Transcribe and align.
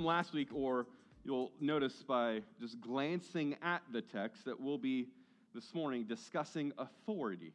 from 0.00 0.06
last 0.06 0.32
week, 0.32 0.48
or 0.54 0.86
you'll 1.24 1.52
notice 1.60 1.92
by 2.08 2.40
just 2.58 2.80
glancing 2.80 3.54
at 3.62 3.82
the 3.92 4.00
text, 4.00 4.46
that 4.46 4.58
we'll 4.58 4.78
be 4.78 5.08
this 5.54 5.74
morning 5.74 6.04
discussing 6.04 6.72
authority. 6.78 7.52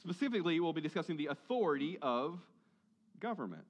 Specifically, 0.00 0.58
we'll 0.58 0.72
be 0.72 0.80
discussing 0.80 1.16
the 1.16 1.26
authority 1.26 1.98
of 2.02 2.40
government. 3.20 3.62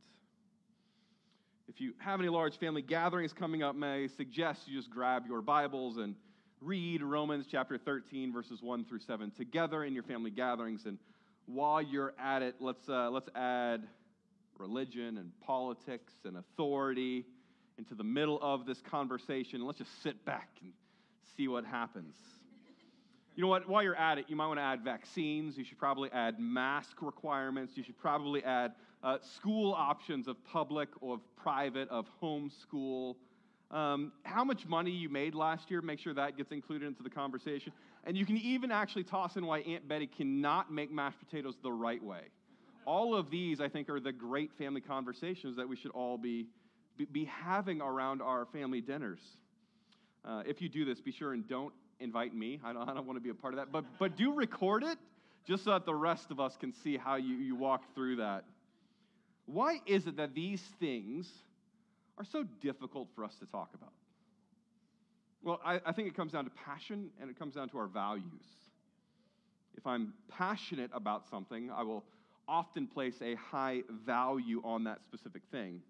If 1.69 1.79
you 1.79 1.93
have 1.99 2.19
any 2.19 2.31
large 2.31 2.57
family 2.57 2.81
gatherings 2.81 3.35
coming 3.35 3.63
up, 3.63 3.77
may 3.77 4.09
suggest 4.09 4.67
you 4.67 4.79
just 4.79 4.89
grab 4.89 5.27
your 5.29 5.43
Bibles 5.43 5.99
and 5.99 6.15
read 6.63 7.03
Romans 7.03 7.45
chapter 7.47 7.77
13, 7.77 8.33
verses 8.33 8.63
1 8.63 8.87
through 8.87 9.01
7 9.01 9.33
together 9.33 9.85
in 9.85 9.93
your 9.93 10.05
family 10.05 10.31
gatherings. 10.31 10.87
And 10.87 10.97
while 11.45 11.83
you're 11.83 12.15
at 12.19 12.41
it, 12.41 12.55
let's, 12.59 12.89
uh, 12.89 13.11
let's 13.11 13.29
add 13.35 13.87
religion 14.59 15.19
and 15.19 15.31
politics 15.43 16.15
and 16.25 16.39
authority 16.39 17.27
into 17.79 17.95
the 17.95 18.05
middle 18.05 18.39
of 18.41 18.67
this 18.67 18.81
conversation. 18.81 19.65
Let's 19.65 19.79
just 19.79 20.03
sit 20.03 20.25
back 20.25 20.49
and 20.63 20.73
see 21.37 21.49
what 21.49 21.65
happens. 21.65 22.15
You 23.35 23.43
know 23.43 23.49
what? 23.49 23.69
While 23.69 23.83
you're 23.83 23.97
at 23.97 24.17
it, 24.17 24.27
you 24.29 24.37
might 24.37 24.47
want 24.47 24.59
to 24.59 24.65
add 24.65 24.83
vaccines. 24.83 25.59
You 25.59 25.65
should 25.65 25.79
probably 25.79 26.11
add 26.11 26.41
mask 26.41 27.03
requirements. 27.03 27.77
You 27.77 27.83
should 27.83 27.99
probably 27.99 28.43
add 28.43 28.73
uh, 29.03 29.19
school 29.21 29.75
options 29.75 30.27
of 30.27 30.43
public 30.45 30.89
or 31.03 31.15
of 31.15 31.37
private, 31.37 31.89
of 31.91 32.07
homeschool. 32.23 33.17
Um, 33.71 34.13
how 34.23 34.43
much 34.43 34.65
money 34.67 34.91
you 34.91 35.11
made 35.11 35.35
last 35.35 35.71
year, 35.71 35.83
make 35.83 35.99
sure 35.99 36.15
that 36.15 36.39
gets 36.39 36.51
included 36.51 36.87
into 36.87 37.03
the 37.03 37.11
conversation. 37.11 37.73
And 38.05 38.17
you 38.17 38.25
can 38.25 38.39
even 38.39 38.71
actually 38.71 39.05
toss 39.05 39.37
in 39.37 39.45
why 39.45 39.59
Aunt 39.61 39.87
Betty 39.87 40.07
cannot 40.07 40.73
make 40.73 40.91
mashed 40.91 41.19
potatoes 41.19 41.57
the 41.63 41.73
right 41.73 42.03
way. 42.03 42.23
All 42.87 43.15
of 43.15 43.31
these, 43.31 43.61
I 43.61 43.69
think, 43.69 43.91
are 43.91 44.01
the 44.01 44.13
great 44.13 44.53
family 44.57 44.81
conversations 44.81 45.57
that 45.57 45.69
we 45.69 45.77
should 45.77 45.91
all 45.91 46.17
be, 46.17 46.47
be, 47.05 47.25
having 47.25 47.81
around 47.81 48.23
our 48.23 48.47
family 48.47 48.81
dinners. 48.81 49.21
Uh, 50.25 50.43
if 50.47 50.61
you 50.61 50.69
do 50.69 50.85
this, 50.85 51.01
be 51.01 51.13
sure 51.13 51.33
and 51.33 51.47
don't 51.49 51.73
invite 52.01 52.35
me. 52.35 52.61
I 52.65 52.73
don't, 52.73 52.89
I 52.89 52.95
don't 52.95 53.07
want 53.07 53.17
to 53.17 53.23
be 53.23 53.31
a 53.31 53.35
part 53.35 53.55
of 53.55 53.59
that. 53.59 53.73
But, 53.73 53.85
but 53.99 54.17
do 54.17 54.33
record 54.33 54.83
it 54.83 54.99
just 55.47 55.65
so 55.65 55.71
that 55.71 55.87
the 55.87 55.95
rest 55.95 56.31
of 56.31 56.41
us 56.41 56.57
can 56.57 56.73
see 56.73 56.97
how 56.97 57.17
you, 57.17 57.37
you 57.37 57.55
walk 57.55 57.83
through 57.95 58.17
that. 58.17 58.45
Why 59.47 59.81
is 59.87 60.07
it 60.07 60.17
that 60.17 60.35
these 60.35 60.63
things 60.81 61.31
are 62.19 62.25
so 62.25 62.45
difficult 62.61 63.09
for 63.15 63.25
us 63.25 63.35
to 63.41 63.47
talk 63.47 63.71
about? 63.75 63.93
Well, 65.43 65.61
I, 65.65 65.81
I 65.87 65.93
think 65.93 66.09
it 66.09 66.17
comes 66.17 66.33
down 66.33 66.45
to 66.45 66.51
passion 66.51 67.11
and 67.21 67.31
it 67.31 67.39
comes 67.39 67.55
down 67.55 67.69
to 67.69 67.79
our 67.79 67.87
values. 67.87 68.25
If 69.77 69.87
I'm 69.87 70.15
passionate 70.29 70.91
about 70.93 71.29
something, 71.31 71.71
I 71.71 71.83
will 71.83 72.05
often 72.49 72.87
place 72.87 73.15
a 73.23 73.35
high 73.35 73.83
value 74.05 74.61
on 74.65 74.85
that 74.85 75.03
specific 75.05 75.43
thing. 75.53 75.81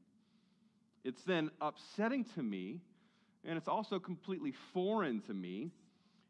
It's 1.07 1.23
then 1.23 1.53
upsetting 1.61 2.25
to 2.35 2.43
me, 2.43 2.81
and 3.45 3.57
it's 3.57 3.69
also 3.69 4.01
completely 4.01 4.53
foreign 4.75 5.21
to 5.29 5.33
me 5.35 5.71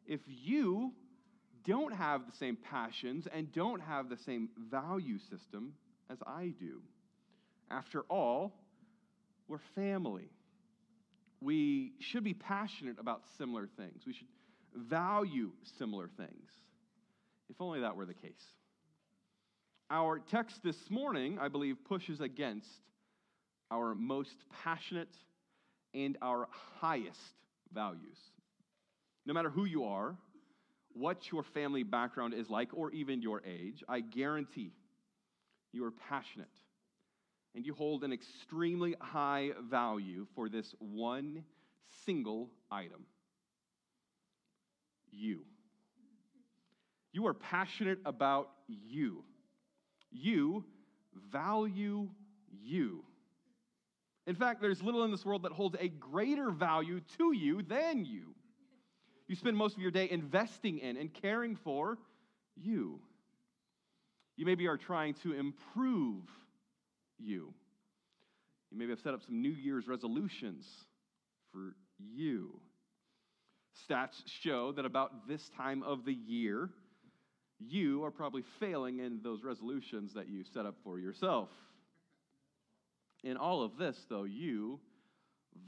if 0.07 0.21
you 0.27 0.93
don't 1.65 1.95
have 1.95 2.27
the 2.31 2.37
same 2.37 2.59
passions 2.59 3.27
and 3.33 3.51
don't 3.55 3.81
have 3.81 4.11
the 4.11 4.19
same 4.19 4.51
value 4.71 5.19
system 5.31 5.73
as 6.11 6.19
I 6.27 6.53
do. 6.61 6.83
After 7.71 8.03
all, 8.11 8.53
we're 9.49 9.61
family. 9.75 10.29
We 11.41 11.93
should 11.99 12.23
be 12.23 12.35
passionate 12.35 12.99
about 13.01 13.23
similar 13.39 13.71
things. 13.79 14.03
We 14.07 14.13
should 14.13 14.29
value 14.75 15.53
similar 15.79 16.11
things. 16.19 16.51
If 17.49 17.63
only 17.63 17.81
that 17.81 17.97
were 17.97 18.05
the 18.05 18.13
case. 18.13 18.45
Our 19.89 20.19
text 20.19 20.63
this 20.63 20.77
morning, 20.91 21.39
I 21.41 21.49
believe, 21.49 21.77
pushes 21.89 22.21
against 22.21 22.69
our 23.71 23.95
most 23.95 24.37
passionate 24.63 25.15
and 25.95 26.17
our 26.23 26.49
highest 26.81 27.19
values. 27.73 28.19
No 29.25 29.35
matter 29.35 29.51
who 29.51 29.65
you 29.65 29.85
are, 29.85 30.17
what 30.93 31.31
your 31.31 31.43
family 31.43 31.83
background 31.83 32.35
is 32.35 32.49
like, 32.49 32.69
or 32.73 32.91
even 32.93 33.21
your 33.21 33.43
age, 33.45 33.83
I 33.89 34.01
guarantee 34.01 34.73
you 35.73 35.85
are 35.85 35.91
passionate 35.91 36.49
and 37.55 37.67
you 37.67 37.75
hold 37.75 38.05
an 38.05 38.13
extremely 38.13 38.95
high 39.01 39.51
value 39.71 40.27
for 40.35 40.49
this 40.49 40.75
one 40.79 41.45
single 42.05 42.51
item 42.71 43.07
you. 45.17 45.41
You 47.13 47.27
are 47.27 47.35
passionate 47.35 47.99
about 48.05 48.51
you. 48.67 49.25
You 50.11 50.65
value 51.33 52.09
you. 52.63 53.05
In 54.27 54.35
fact, 54.35 54.61
there's 54.61 54.83
little 54.83 55.05
in 55.05 55.11
this 55.11 55.25
world 55.25 55.43
that 55.43 55.53
holds 55.53 55.77
a 55.79 55.89
greater 55.89 56.51
value 56.51 57.01
to 57.19 57.33
you 57.33 57.63
than 57.63 58.05
you. 58.05 58.35
You 59.29 59.37
spend 59.37 59.57
most 59.57 59.77
of 59.77 59.83
your 59.83 59.91
day 59.91 60.09
investing 60.11 60.79
in 60.79 60.97
and 60.97 61.13
caring 61.13 61.57
for 61.57 61.99
you. 62.57 63.01
You 64.37 64.47
maybe 64.47 64.67
are 64.67 64.77
trying 64.77 65.15
to 65.23 65.33
improve 65.33 66.25
you. 67.19 67.53
You 68.71 68.79
maybe 68.79 68.91
have 68.91 69.01
set 69.01 69.15
up 69.15 69.23
some 69.25 69.41
New 69.41 69.51
Year's 69.51 69.89
resolutions 69.89 70.67
for 71.53 71.77
you. 71.99 72.61
Stats 73.89 74.23
show 74.27 74.73
that 74.73 74.85
about 74.85 75.29
this 75.29 75.49
time 75.57 75.83
of 75.83 76.05
the 76.05 76.13
year, 76.13 76.71
you 77.59 78.05
are 78.05 78.11
probably 78.11 78.43
failing 78.59 78.99
in 78.99 79.21
those 79.23 79.43
resolutions 79.43 80.15
that 80.15 80.29
you 80.29 80.45
set 80.45 80.67
up 80.67 80.75
for 80.83 80.99
yourself. 80.99 81.49
In 83.25 83.37
all 83.37 83.63
of 83.63 83.77
this, 83.77 83.97
though, 84.09 84.25
you 84.25 84.81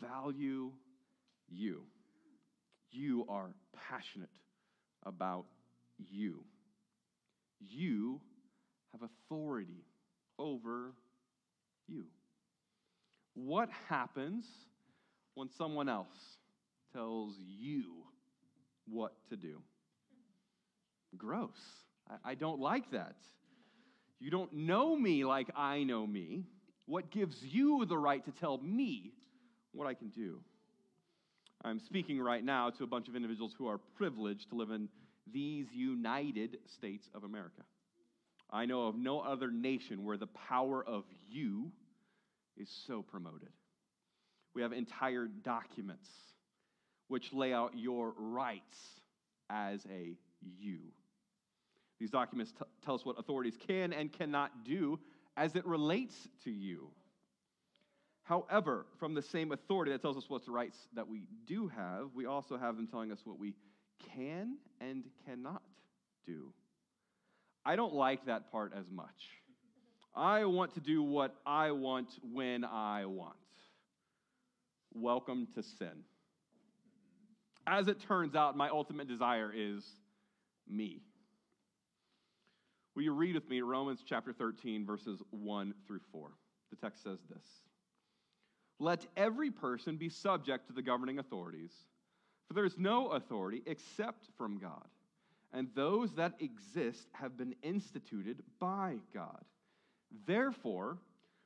value 0.00 0.72
you. 1.48 1.82
You 2.90 3.26
are 3.28 3.50
passionate 3.88 4.28
about 5.04 5.46
you. 5.98 6.44
You 7.60 8.20
have 8.92 9.02
authority 9.02 9.84
over 10.38 10.92
you. 11.86 12.04
What 13.34 13.68
happens 13.88 14.44
when 15.34 15.48
someone 15.56 15.88
else 15.88 16.36
tells 16.92 17.34
you 17.38 17.84
what 18.86 19.12
to 19.30 19.36
do? 19.36 19.60
Gross. 21.16 21.58
I, 22.08 22.30
I 22.32 22.34
don't 22.34 22.60
like 22.60 22.90
that. 22.92 23.16
You 24.20 24.30
don't 24.30 24.52
know 24.52 24.96
me 24.96 25.24
like 25.24 25.48
I 25.56 25.84
know 25.84 26.06
me. 26.06 26.44
What 26.88 27.10
gives 27.10 27.36
you 27.42 27.84
the 27.84 27.98
right 27.98 28.24
to 28.24 28.32
tell 28.32 28.56
me 28.58 29.12
what 29.72 29.86
I 29.86 29.92
can 29.92 30.08
do? 30.08 30.40
I'm 31.62 31.80
speaking 31.80 32.18
right 32.18 32.42
now 32.42 32.70
to 32.70 32.82
a 32.82 32.86
bunch 32.86 33.08
of 33.08 33.14
individuals 33.14 33.52
who 33.58 33.68
are 33.68 33.76
privileged 33.76 34.48
to 34.48 34.56
live 34.56 34.70
in 34.70 34.88
these 35.30 35.66
United 35.70 36.56
States 36.78 37.06
of 37.14 37.24
America. 37.24 37.60
I 38.50 38.64
know 38.64 38.86
of 38.86 38.96
no 38.96 39.20
other 39.20 39.50
nation 39.50 40.02
where 40.02 40.16
the 40.16 40.28
power 40.28 40.82
of 40.82 41.04
you 41.28 41.70
is 42.56 42.70
so 42.86 43.02
promoted. 43.02 43.50
We 44.54 44.62
have 44.62 44.72
entire 44.72 45.26
documents 45.26 46.08
which 47.08 47.34
lay 47.34 47.52
out 47.52 47.72
your 47.76 48.14
rights 48.16 48.78
as 49.50 49.84
a 49.90 50.16
you. 50.40 50.78
These 52.00 52.10
documents 52.10 52.52
t- 52.52 52.64
tell 52.82 52.94
us 52.94 53.04
what 53.04 53.18
authorities 53.18 53.58
can 53.66 53.92
and 53.92 54.10
cannot 54.10 54.64
do 54.64 54.98
as 55.38 55.54
it 55.54 55.64
relates 55.64 56.28
to 56.42 56.50
you. 56.50 56.88
However, 58.24 58.86
from 58.98 59.14
the 59.14 59.22
same 59.22 59.52
authority 59.52 59.92
that 59.92 60.02
tells 60.02 60.16
us 60.16 60.24
what's 60.28 60.46
the 60.46 60.52
rights 60.52 60.76
that 60.94 61.08
we 61.08 61.22
do 61.46 61.68
have, 61.68 62.10
we 62.14 62.26
also 62.26 62.58
have 62.58 62.76
them 62.76 62.88
telling 62.88 63.12
us 63.12 63.20
what 63.24 63.38
we 63.38 63.54
can 64.14 64.58
and 64.80 65.04
cannot 65.24 65.62
do. 66.26 66.52
I 67.64 67.76
don't 67.76 67.94
like 67.94 68.26
that 68.26 68.50
part 68.50 68.72
as 68.76 68.90
much. 68.90 69.30
I 70.14 70.44
want 70.44 70.74
to 70.74 70.80
do 70.80 71.02
what 71.04 71.36
I 71.46 71.70
want 71.70 72.08
when 72.32 72.64
I 72.64 73.06
want. 73.06 73.36
Welcome 74.92 75.46
to 75.54 75.62
sin. 75.62 76.04
As 77.64 77.86
it 77.86 78.00
turns 78.00 78.34
out, 78.34 78.56
my 78.56 78.68
ultimate 78.70 79.06
desire 79.06 79.52
is 79.54 79.84
me. 80.68 81.02
Will 82.98 83.04
you 83.04 83.12
read 83.12 83.36
with 83.36 83.48
me 83.48 83.60
Romans 83.60 84.02
chapter 84.04 84.32
13, 84.32 84.84
verses 84.84 85.22
1 85.30 85.72
through 85.86 86.00
4? 86.10 86.30
The 86.70 86.76
text 86.76 87.04
says 87.04 87.20
this 87.32 87.46
Let 88.80 89.06
every 89.16 89.52
person 89.52 89.96
be 89.96 90.08
subject 90.08 90.66
to 90.66 90.72
the 90.72 90.82
governing 90.82 91.20
authorities, 91.20 91.70
for 92.48 92.54
there 92.54 92.64
is 92.64 92.76
no 92.76 93.10
authority 93.10 93.62
except 93.66 94.24
from 94.36 94.58
God, 94.58 94.88
and 95.52 95.68
those 95.76 96.12
that 96.14 96.32
exist 96.40 97.06
have 97.12 97.38
been 97.38 97.54
instituted 97.62 98.42
by 98.58 98.96
God. 99.14 99.44
Therefore, 100.26 100.98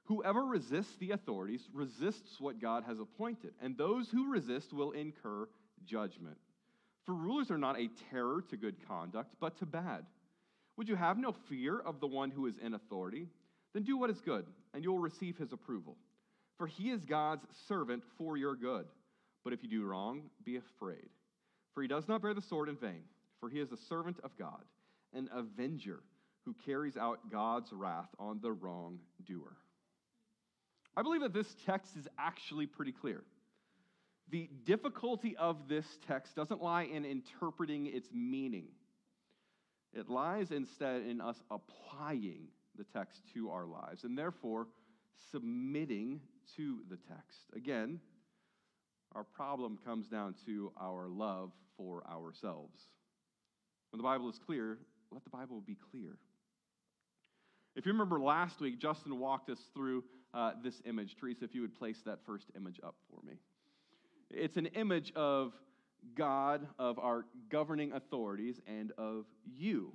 whoever 0.04 0.46
resists 0.46 0.96
the 0.96 1.10
authorities 1.10 1.68
resists 1.74 2.40
what 2.40 2.62
God 2.62 2.84
has 2.84 2.98
appointed, 2.98 3.52
and 3.60 3.76
those 3.76 4.08
who 4.08 4.32
resist 4.32 4.72
will 4.72 4.92
incur 4.92 5.50
judgment. 5.84 6.38
For 7.04 7.12
rulers 7.12 7.50
are 7.50 7.58
not 7.58 7.78
a 7.78 7.90
terror 8.10 8.42
to 8.48 8.56
good 8.56 8.76
conduct, 8.88 9.34
but 9.38 9.58
to 9.58 9.66
bad. 9.66 10.06
Would 10.76 10.88
you 10.88 10.96
have 10.96 11.18
no 11.18 11.32
fear 11.48 11.78
of 11.78 12.00
the 12.00 12.06
one 12.06 12.30
who 12.30 12.46
is 12.46 12.58
in 12.58 12.74
authority? 12.74 13.28
Then 13.74 13.82
do 13.82 13.96
what 13.96 14.10
is 14.10 14.20
good, 14.20 14.46
and 14.74 14.82
you 14.82 14.92
will 14.92 14.98
receive 14.98 15.36
his 15.36 15.52
approval. 15.52 15.96
For 16.58 16.66
he 16.66 16.90
is 16.90 17.04
God's 17.04 17.44
servant 17.68 18.02
for 18.18 18.36
your 18.36 18.54
good. 18.54 18.86
But 19.44 19.52
if 19.52 19.62
you 19.62 19.68
do 19.68 19.84
wrong, 19.84 20.22
be 20.44 20.56
afraid. 20.56 21.08
For 21.74 21.82
he 21.82 21.88
does 21.88 22.08
not 22.08 22.22
bear 22.22 22.34
the 22.34 22.42
sword 22.42 22.68
in 22.68 22.76
vain, 22.76 23.02
for 23.40 23.48
he 23.48 23.60
is 23.60 23.72
a 23.72 23.76
servant 23.76 24.18
of 24.22 24.36
God, 24.38 24.62
an 25.14 25.28
avenger 25.34 26.00
who 26.44 26.54
carries 26.64 26.96
out 26.96 27.30
God's 27.30 27.72
wrath 27.72 28.08
on 28.18 28.40
the 28.42 28.52
wrongdoer. 28.52 29.56
I 30.96 31.02
believe 31.02 31.22
that 31.22 31.32
this 31.32 31.56
text 31.64 31.96
is 31.96 32.06
actually 32.18 32.66
pretty 32.66 32.92
clear. 32.92 33.22
The 34.30 34.48
difficulty 34.64 35.36
of 35.36 35.68
this 35.68 35.86
text 36.06 36.36
doesn't 36.36 36.62
lie 36.62 36.84
in 36.84 37.04
interpreting 37.04 37.86
its 37.86 38.08
meaning, 38.12 38.66
it 39.94 40.08
lies 40.08 40.50
instead 40.50 41.02
in 41.02 41.20
us 41.20 41.42
applying 41.50 42.48
the 42.76 42.84
text 42.84 43.22
to 43.34 43.50
our 43.50 43.66
lives 43.66 44.04
and 44.04 44.16
therefore 44.16 44.68
submitting 45.30 46.20
to 46.56 46.78
the 46.88 46.96
text. 46.96 47.40
Again, 47.54 48.00
our 49.14 49.24
problem 49.24 49.78
comes 49.84 50.08
down 50.08 50.34
to 50.46 50.72
our 50.80 51.08
love 51.08 51.52
for 51.76 52.02
ourselves. 52.10 52.80
When 53.90 53.98
the 53.98 54.04
Bible 54.04 54.30
is 54.30 54.38
clear, 54.38 54.78
let 55.10 55.22
the 55.24 55.30
Bible 55.30 55.60
be 55.60 55.76
clear. 55.90 56.16
If 57.76 57.86
you 57.86 57.92
remember 57.92 58.20
last 58.20 58.60
week, 58.60 58.78
Justin 58.78 59.18
walked 59.18 59.50
us 59.50 59.58
through 59.74 60.04
uh, 60.34 60.52
this 60.62 60.80
image. 60.86 61.16
Teresa, 61.18 61.44
if 61.44 61.54
you 61.54 61.60
would 61.62 61.78
place 61.78 61.98
that 62.06 62.18
first 62.26 62.46
image 62.56 62.80
up 62.82 62.94
for 63.10 63.24
me. 63.26 63.34
It's 64.30 64.56
an 64.56 64.66
image 64.66 65.12
of 65.14 65.52
God, 66.16 66.66
of 66.78 66.98
our 66.98 67.24
governing 67.50 67.92
authorities, 67.92 68.60
and 68.66 68.92
of 68.98 69.24
you. 69.44 69.92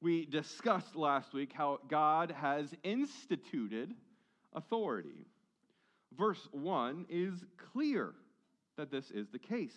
We 0.00 0.26
discussed 0.26 0.96
last 0.96 1.32
week 1.32 1.52
how 1.52 1.78
God 1.88 2.32
has 2.32 2.74
instituted 2.82 3.94
authority. 4.52 5.26
Verse 6.16 6.48
1 6.50 7.06
is 7.08 7.44
clear 7.72 8.12
that 8.76 8.90
this 8.90 9.10
is 9.10 9.28
the 9.28 9.38
case. 9.38 9.74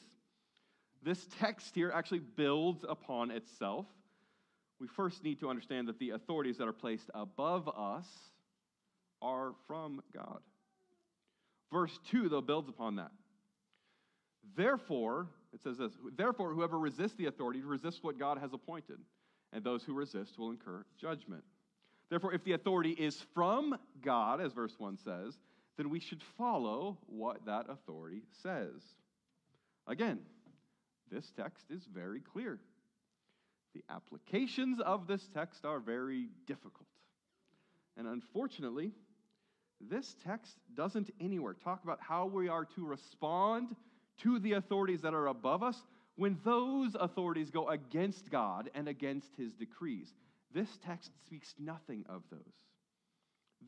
This 1.04 1.28
text 1.40 1.76
here 1.76 1.92
actually 1.94 2.20
builds 2.20 2.84
upon 2.88 3.30
itself. 3.30 3.86
We 4.80 4.88
first 4.88 5.24
need 5.24 5.40
to 5.42 5.50
understand 5.50 5.88
that 5.88 6.00
the 6.00 6.10
authorities 6.12 6.58
that 6.58 6.68
are 6.68 6.74
placed 6.74 7.10
above 7.14 7.70
us 7.70 8.08
are 9.22 9.54
from 9.68 10.02
God. 10.14 10.40
Verse 11.72 11.98
2, 12.10 12.30
though, 12.30 12.42
builds 12.42 12.70
upon 12.70 12.96
that. 12.96 13.12
Therefore, 14.56 15.28
it 15.54 15.62
says 15.64 15.78
this 15.78 15.94
Therefore, 16.16 16.54
whoever 16.54 16.78
resists 16.78 17.16
the 17.16 17.26
authority 17.26 17.62
resists 17.62 18.04
what 18.04 18.20
God 18.20 18.38
has 18.38 18.54
appointed, 18.54 19.00
and 19.54 19.64
those 19.64 19.84
who 19.84 19.94
resist 19.94 20.38
will 20.38 20.52
incur 20.52 20.86
judgment. 21.00 21.44
Therefore, 22.10 22.34
if 22.34 22.44
the 22.44 22.54
authority 22.54 22.92
is 22.92 23.26
from 23.34 23.78
God, 24.02 24.40
as 24.40 24.54
verse 24.54 24.76
1 24.78 24.98
says, 24.98 25.40
then 25.78 25.90
we 25.90 26.00
should 26.00 26.22
follow 26.38 26.98
what 27.08 27.46
that 27.46 27.66
authority 27.70 28.22
says. 28.44 28.82
Again, 29.88 30.20
this 31.12 31.32
text 31.36 31.66
is 31.70 31.86
very 31.94 32.22
clear. 32.22 32.60
The 33.74 33.84
applications 33.90 34.80
of 34.80 35.08
this 35.08 35.28
text 35.34 35.66
are 35.66 35.80
very 35.80 36.30
difficult. 36.48 36.88
And 37.98 38.08
unfortunately, 38.08 38.92
this 39.82 40.16
text 40.24 40.58
doesn't 40.74 41.10
anywhere 41.20 41.54
talk 41.54 41.84
about 41.84 42.00
how 42.02 42.26
we 42.26 42.48
are 42.48 42.66
to 42.66 42.86
respond 42.86 43.76
to 44.24 44.40
the 44.40 44.54
authorities 44.54 45.02
that 45.02 45.14
are 45.14 45.28
above 45.28 45.64
us 45.64 45.82
when 46.16 46.38
those 46.44 46.96
authorities 47.00 47.50
go 47.50 47.70
against 47.70 48.30
God 48.30 48.70
and 48.74 48.88
against 48.88 49.36
his 49.36 49.54
decrees. 49.54 50.14
This 50.54 50.70
text 50.86 51.12
speaks 51.26 51.54
nothing 51.60 52.06
of 52.08 52.24
those. 52.32 52.40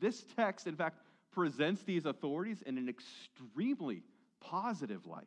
This 0.00 0.24
text, 0.36 0.66
in 0.66 0.76
fact, 0.76 0.98
presents 1.32 1.82
these 1.82 2.06
authorities 2.06 2.62
in 2.64 2.78
an 2.78 2.88
extremely 2.88 4.02
positive 4.40 5.06
light. 5.06 5.26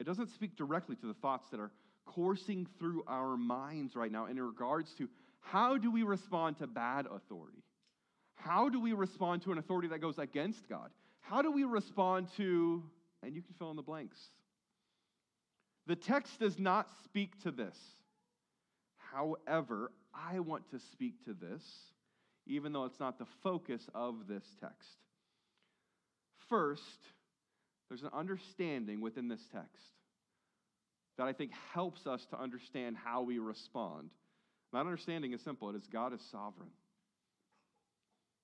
It 0.00 0.04
doesn't 0.04 0.30
speak 0.30 0.56
directly 0.56 0.96
to 0.96 1.06
the 1.06 1.14
thoughts 1.14 1.48
that 1.50 1.60
are 1.60 1.70
coursing 2.06 2.66
through 2.78 3.04
our 3.06 3.36
minds 3.36 3.96
right 3.96 4.10
now 4.10 4.26
in 4.26 4.40
regards 4.40 4.94
to 4.94 5.08
how 5.40 5.76
do 5.76 5.90
we 5.90 6.02
respond 6.02 6.58
to 6.58 6.66
bad 6.66 7.06
authority? 7.06 7.62
How 8.34 8.68
do 8.68 8.80
we 8.80 8.92
respond 8.92 9.42
to 9.42 9.52
an 9.52 9.58
authority 9.58 9.88
that 9.88 10.00
goes 10.00 10.18
against 10.18 10.68
God? 10.68 10.90
How 11.20 11.42
do 11.42 11.50
we 11.50 11.64
respond 11.64 12.28
to, 12.36 12.82
and 13.26 13.34
you 13.34 13.42
can 13.42 13.54
fill 13.54 13.70
in 13.70 13.76
the 13.76 13.82
blanks. 13.82 14.18
The 15.86 15.96
text 15.96 16.40
does 16.40 16.58
not 16.58 16.88
speak 17.04 17.42
to 17.42 17.50
this. 17.50 17.76
However, 19.12 19.92
I 20.14 20.40
want 20.40 20.70
to 20.70 20.78
speak 20.78 21.24
to 21.24 21.34
this, 21.34 21.62
even 22.46 22.72
though 22.72 22.84
it's 22.84 23.00
not 23.00 23.18
the 23.18 23.26
focus 23.42 23.88
of 23.94 24.26
this 24.28 24.44
text. 24.60 24.98
First, 26.48 26.82
there's 27.88 28.02
an 28.02 28.10
understanding 28.12 29.00
within 29.00 29.28
this 29.28 29.46
text 29.52 29.92
that 31.16 31.26
I 31.26 31.32
think 31.32 31.52
helps 31.72 32.06
us 32.06 32.26
to 32.26 32.40
understand 32.40 32.96
how 33.02 33.22
we 33.22 33.38
respond. 33.38 34.10
That 34.72 34.80
understanding 34.80 35.32
is 35.32 35.42
simple 35.42 35.70
it 35.70 35.76
is 35.76 35.86
God 35.86 36.12
is 36.12 36.20
sovereign. 36.32 36.70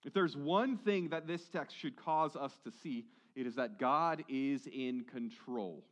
If 0.05 0.15
there's 0.15 0.37
one 0.37 0.79
thing 0.79 1.09
that 1.11 1.27
this 1.27 1.47
text 1.49 1.77
should 1.77 1.97
cause 1.97 2.37
us 2.37 2.53
to 2.65 2.71
see, 2.83 3.05
it 3.35 3.47
is 3.47 3.55
that 3.57 3.79
God 3.79 4.25
is 4.29 4.67
in 4.67 5.05
control. 5.05 5.85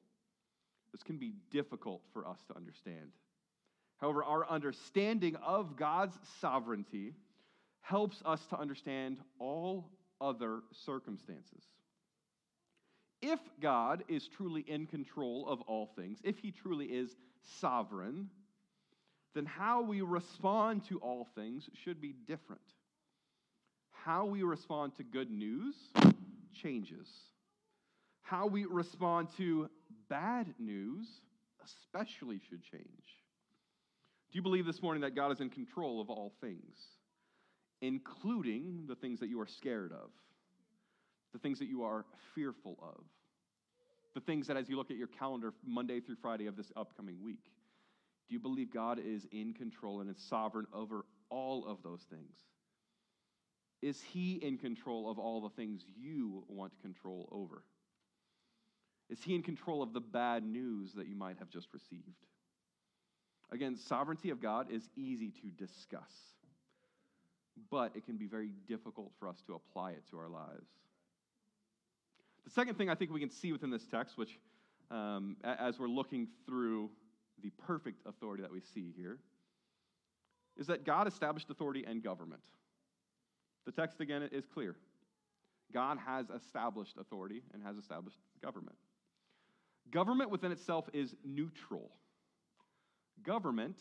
This 0.93 1.03
can 1.03 1.19
be 1.19 1.35
difficult 1.51 2.03
for 2.13 2.27
us 2.27 2.39
to 2.49 2.57
understand. 2.57 3.13
However, 3.99 4.25
our 4.25 4.49
understanding 4.49 5.37
of 5.37 5.77
God's 5.77 6.17
sovereignty 6.41 7.15
helps 7.81 8.23
us 8.25 8.45
to 8.47 8.59
understand 8.59 9.19
all 9.39 9.91
other 10.21 10.61
circumstances. 10.73 11.65
If 13.21 13.41
God 13.61 14.05
is 14.09 14.29
truly 14.29 14.63
in 14.63 14.87
control 14.87 15.49
of 15.49 15.61
all 15.63 15.87
things, 15.97 16.19
if 16.23 16.39
He 16.39 16.53
truly 16.53 16.87
is 16.87 17.17
sovereign, 17.61 18.31
then 19.35 19.47
how 19.47 19.83
we 19.83 20.01
respond 20.03 20.85
to 20.87 20.99
all 20.99 21.27
things 21.35 21.69
should 21.75 22.01
be 22.01 22.15
different 22.27 22.63
how 24.09 24.25
we 24.25 24.43
respond 24.43 24.97
to 24.97 25.03
good 25.03 25.31
news 25.31 25.75
changes. 26.63 27.09
How 28.23 28.47
we 28.47 28.65
respond 28.65 29.29
to 29.39 29.71
bad 30.09 30.55
news 30.59 31.07
especially 31.65 32.41
should 32.49 32.63
change. 32.63 32.85
Do 34.31 34.37
you 34.37 34.43
believe 34.43 34.67
this 34.67 34.83
morning 34.83 35.03
that 35.03 35.15
God 35.15 35.33
is 35.33 35.41
in 35.41 35.49
control 35.49 36.01
of 36.01 36.11
all 36.11 36.33
things, 36.41 36.77
including 37.81 38.85
the 38.87 38.95
things 38.95 39.21
that 39.21 39.29
you 39.29 39.41
are 39.41 39.47
scared 39.47 39.93
of, 39.93 40.11
the 41.33 41.39
things 41.39 41.59
that 41.59 41.69
you 41.69 41.83
are 41.85 42.05
fearful 42.35 42.79
of, 42.83 43.05
the 44.15 44.21
things 44.21 44.47
that 44.49 44.57
as 44.57 44.69
you 44.69 44.77
look 44.77 44.91
at 44.91 44.97
your 44.97 45.07
calendar 45.07 45.55
Monday 45.65 46.01
through 46.01 46.17
Friday 46.21 46.47
of 46.47 46.57
this 46.57 46.71
upcoming 46.77 47.23
week? 47.23 47.45
Do 48.29 48.35
you 48.35 48.41
believe 48.41 48.73
God 48.73 49.01
is 49.03 49.27
in 49.33 49.55
control 49.55 50.01
and 50.01 50.11
is 50.11 50.23
sovereign 50.29 50.67
over 50.75 51.07
all 51.31 51.67
of 51.67 51.83
those 51.83 52.05
things? 52.11 52.37
Is 53.81 54.03
He 54.03 54.35
in 54.35 54.59
control 54.59 55.11
of 55.11 55.19
all 55.19 55.41
the 55.41 55.51
things 55.51 55.83
you 55.97 56.45
want 56.49 56.73
control 56.83 57.29
over? 57.31 57.63
Is 59.09 59.23
He 59.23 59.35
in 59.35 59.43
control 59.43 59.83
of 59.83 59.93
the 59.93 60.01
bad 60.01 60.45
news 60.45 60.93
that 60.95 61.07
you 61.07 61.17
might 61.17 61.39
have 61.39 61.49
just 61.49 61.69
received? 61.73 62.27
Again, 63.51 63.77
sovereignty 63.77 64.31
of 64.31 64.43
God 64.43 64.71
is 64.71 64.91
easy 64.97 65.31
to 65.43 65.47
discuss, 65.47 66.13
but 67.71 67.93
it 67.97 68.05
can 68.05 68.17
be 68.17 68.27
very 68.27 68.51
difficult 68.67 69.13
for 69.19 69.29
us 69.29 69.43
to 69.47 69.55
apply 69.55 69.93
it 69.93 70.03
to 70.11 70.19
our 70.19 70.29
lives. 70.29 70.69
The 72.45 72.51
second 72.51 72.77
thing 72.77 72.91
I 72.91 72.95
think 72.95 73.11
we 73.11 73.21
can 73.21 73.31
see 73.31 73.53
within 73.53 73.71
this 73.71 73.87
text, 73.87 74.19
which 74.19 74.39
um, 74.91 75.37
as 75.45 75.79
we're 75.79 75.89
looking 75.89 76.29
through 76.47 76.91
the 77.43 77.51
perfect 77.67 78.01
authority 78.07 78.43
that 78.43 78.53
we 78.53 78.61
see 78.61 78.93
here, 78.97 79.19
is 80.57 80.67
that 80.67 80.85
God 80.85 81.07
established 81.07 81.51
authority 81.51 81.85
and 81.87 82.03
government. 82.03 82.43
The 83.69 83.73
text 83.73 84.01
again 84.01 84.27
is 84.33 84.47
clear. 84.47 84.77
God 85.75 85.99
has 85.99 86.31
established 86.31 86.95
authority 86.99 87.43
and 87.53 87.63
has 87.63 87.77
established 87.77 88.17
government. 88.43 88.79
Government 89.91 90.31
within 90.31 90.53
itself 90.53 90.89
is 90.95 91.15
neutral. 91.23 91.91
Government 93.23 93.77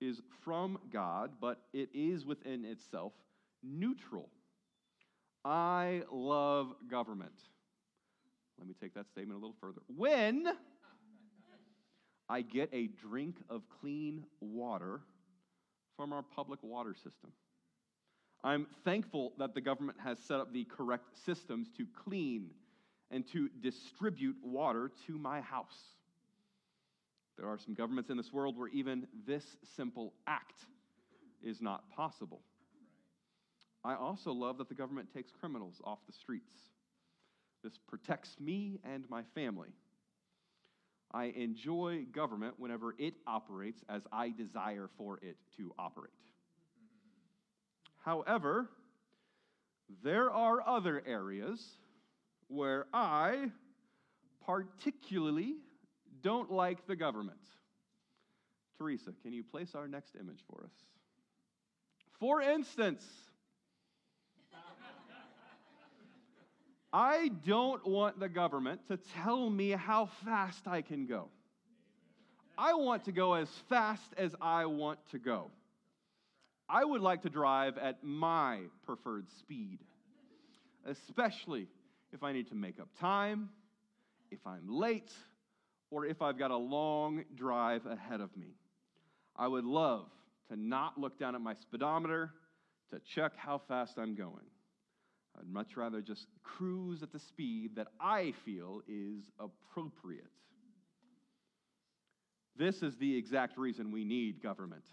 is 0.00 0.20
from 0.44 0.78
God, 0.92 1.32
but 1.40 1.60
it 1.72 1.88
is 1.92 2.24
within 2.24 2.64
itself 2.64 3.14
neutral. 3.64 4.28
I 5.44 6.02
love 6.12 6.72
government. 6.88 7.34
Let 8.60 8.68
me 8.68 8.74
take 8.80 8.94
that 8.94 9.08
statement 9.08 9.40
a 9.40 9.40
little 9.40 9.56
further. 9.60 9.80
When 9.88 10.46
I 12.28 12.42
get 12.42 12.68
a 12.72 12.86
drink 12.86 13.38
of 13.50 13.62
clean 13.80 14.22
water 14.40 15.00
from 15.96 16.12
our 16.12 16.22
public 16.22 16.62
water 16.62 16.94
system. 16.94 17.32
I'm 18.44 18.66
thankful 18.84 19.32
that 19.38 19.54
the 19.54 19.60
government 19.60 19.98
has 20.02 20.18
set 20.18 20.40
up 20.40 20.52
the 20.52 20.64
correct 20.64 21.04
systems 21.24 21.68
to 21.76 21.86
clean 22.04 22.50
and 23.10 23.26
to 23.32 23.48
distribute 23.60 24.36
water 24.42 24.90
to 25.06 25.18
my 25.18 25.40
house. 25.40 25.78
There 27.38 27.46
are 27.48 27.58
some 27.58 27.74
governments 27.74 28.10
in 28.10 28.16
this 28.16 28.32
world 28.32 28.58
where 28.58 28.68
even 28.68 29.06
this 29.26 29.44
simple 29.76 30.12
act 30.26 30.66
is 31.42 31.60
not 31.60 31.88
possible. 31.90 32.40
I 33.84 33.94
also 33.94 34.32
love 34.32 34.58
that 34.58 34.68
the 34.68 34.74
government 34.74 35.12
takes 35.12 35.32
criminals 35.32 35.80
off 35.84 35.98
the 36.06 36.12
streets. 36.12 36.52
This 37.62 37.78
protects 37.88 38.36
me 38.40 38.80
and 38.84 39.04
my 39.08 39.22
family. 39.34 39.70
I 41.12 41.26
enjoy 41.36 42.06
government 42.12 42.54
whenever 42.58 42.94
it 42.98 43.14
operates 43.26 43.82
as 43.88 44.02
I 44.12 44.30
desire 44.30 44.88
for 44.96 45.18
it 45.22 45.36
to 45.58 45.72
operate. 45.78 46.12
However, 48.04 48.68
there 50.02 50.30
are 50.30 50.66
other 50.66 51.02
areas 51.06 51.64
where 52.48 52.86
I 52.92 53.50
particularly 54.44 55.54
don't 56.22 56.50
like 56.50 56.86
the 56.86 56.96
government. 56.96 57.38
Teresa, 58.78 59.12
can 59.22 59.32
you 59.32 59.44
place 59.44 59.74
our 59.74 59.86
next 59.86 60.16
image 60.16 60.40
for 60.50 60.64
us? 60.64 60.72
For 62.18 62.40
instance, 62.40 63.04
I 66.92 67.30
don't 67.46 67.86
want 67.86 68.20
the 68.20 68.28
government 68.28 68.80
to 68.88 68.98
tell 69.14 69.48
me 69.48 69.70
how 69.70 70.10
fast 70.24 70.66
I 70.66 70.82
can 70.82 71.06
go. 71.06 71.28
I 72.58 72.74
want 72.74 73.04
to 73.06 73.12
go 73.12 73.32
as 73.34 73.48
fast 73.68 74.12
as 74.18 74.34
I 74.40 74.66
want 74.66 74.98
to 75.12 75.18
go. 75.18 75.50
I 76.68 76.84
would 76.84 77.00
like 77.00 77.22
to 77.22 77.30
drive 77.30 77.76
at 77.78 78.02
my 78.02 78.60
preferred 78.84 79.30
speed, 79.38 79.80
especially 80.86 81.68
if 82.12 82.22
I 82.22 82.32
need 82.32 82.48
to 82.48 82.54
make 82.54 82.80
up 82.80 82.88
time, 82.98 83.50
if 84.30 84.46
I'm 84.46 84.68
late, 84.68 85.12
or 85.90 86.06
if 86.06 86.22
I've 86.22 86.38
got 86.38 86.50
a 86.50 86.56
long 86.56 87.24
drive 87.34 87.86
ahead 87.86 88.20
of 88.20 88.34
me. 88.36 88.54
I 89.36 89.48
would 89.48 89.64
love 89.64 90.06
to 90.48 90.56
not 90.56 90.98
look 90.98 91.18
down 91.18 91.34
at 91.34 91.40
my 91.40 91.54
speedometer 91.54 92.30
to 92.90 93.00
check 93.00 93.32
how 93.36 93.58
fast 93.58 93.98
I'm 93.98 94.14
going. 94.14 94.46
I'd 95.38 95.48
much 95.48 95.76
rather 95.76 96.02
just 96.02 96.26
cruise 96.42 97.02
at 97.02 97.12
the 97.12 97.18
speed 97.18 97.76
that 97.76 97.88
I 98.00 98.34
feel 98.44 98.82
is 98.86 99.30
appropriate. 99.38 100.26
This 102.56 102.82
is 102.82 102.96
the 102.96 103.16
exact 103.16 103.56
reason 103.56 103.90
we 103.90 104.04
need 104.04 104.42
government. 104.42 104.84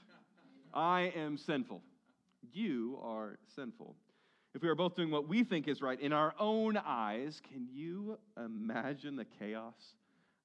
I 0.74 1.12
am 1.16 1.38
sinful. 1.38 1.82
You 2.54 3.00
are 3.04 3.38
sinful. 3.56 3.96
If 4.56 4.62
we 4.62 4.70
are 4.70 4.76
both 4.76 4.96
doing 4.96 5.12
what 5.12 5.28
we 5.28 5.44
think 5.44 5.68
is 5.68 5.82
right 5.82 6.00
in 6.00 6.12
our 6.12 6.34
own 6.40 6.78
eyes, 6.78 7.42
can 7.52 7.68
you 7.72 8.18
imagine 8.38 9.16
the 9.16 9.26
chaos 9.26 9.76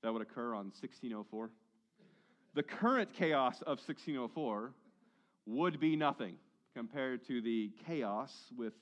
that 0.03 0.13
would 0.13 0.23
occur 0.23 0.55
on 0.55 0.67
1604? 0.67 1.51
The 2.55 2.63
current 2.63 3.13
chaos 3.13 3.61
of 3.63 3.79
1604 3.79 4.73
would 5.47 5.81
be 5.81 5.97
nothing 5.97 6.37
compared 6.75 7.27
to 7.27 7.41
the 7.41 7.71
chaos 7.87 8.33
with 8.57 8.75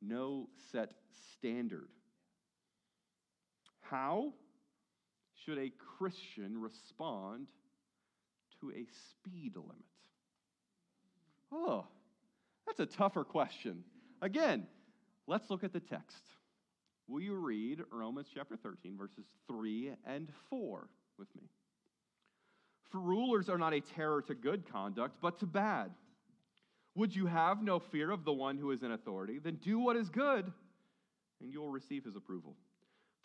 no 0.00 0.48
set 0.70 0.92
standard. 1.32 1.88
How 3.80 4.32
should 5.44 5.58
a 5.58 5.72
Christian 5.98 6.60
respond 6.60 7.48
to 8.60 8.70
a 8.70 8.86
speed 9.10 9.56
limit? 9.56 9.76
That's 12.78 12.94
a 12.94 12.96
tougher 12.96 13.24
question. 13.24 13.82
Again, 14.22 14.66
let's 15.26 15.50
look 15.50 15.64
at 15.64 15.72
the 15.72 15.80
text. 15.80 16.22
Will 17.08 17.20
you 17.20 17.34
read 17.34 17.82
Romans 17.90 18.28
chapter 18.32 18.56
13, 18.56 18.96
verses 18.96 19.24
3 19.48 19.92
and 20.06 20.30
4 20.48 20.88
with 21.18 21.34
me? 21.34 21.48
For 22.90 23.00
rulers 23.00 23.48
are 23.48 23.58
not 23.58 23.74
a 23.74 23.80
terror 23.80 24.22
to 24.22 24.34
good 24.34 24.70
conduct, 24.70 25.16
but 25.20 25.40
to 25.40 25.46
bad. 25.46 25.90
Would 26.94 27.14
you 27.14 27.26
have 27.26 27.62
no 27.62 27.80
fear 27.80 28.10
of 28.10 28.24
the 28.24 28.32
one 28.32 28.56
who 28.56 28.70
is 28.70 28.82
in 28.82 28.92
authority? 28.92 29.38
Then 29.38 29.56
do 29.56 29.78
what 29.78 29.96
is 29.96 30.08
good, 30.08 30.50
and 31.40 31.52
you 31.52 31.60
will 31.60 31.70
receive 31.70 32.04
his 32.04 32.16
approval. 32.16 32.54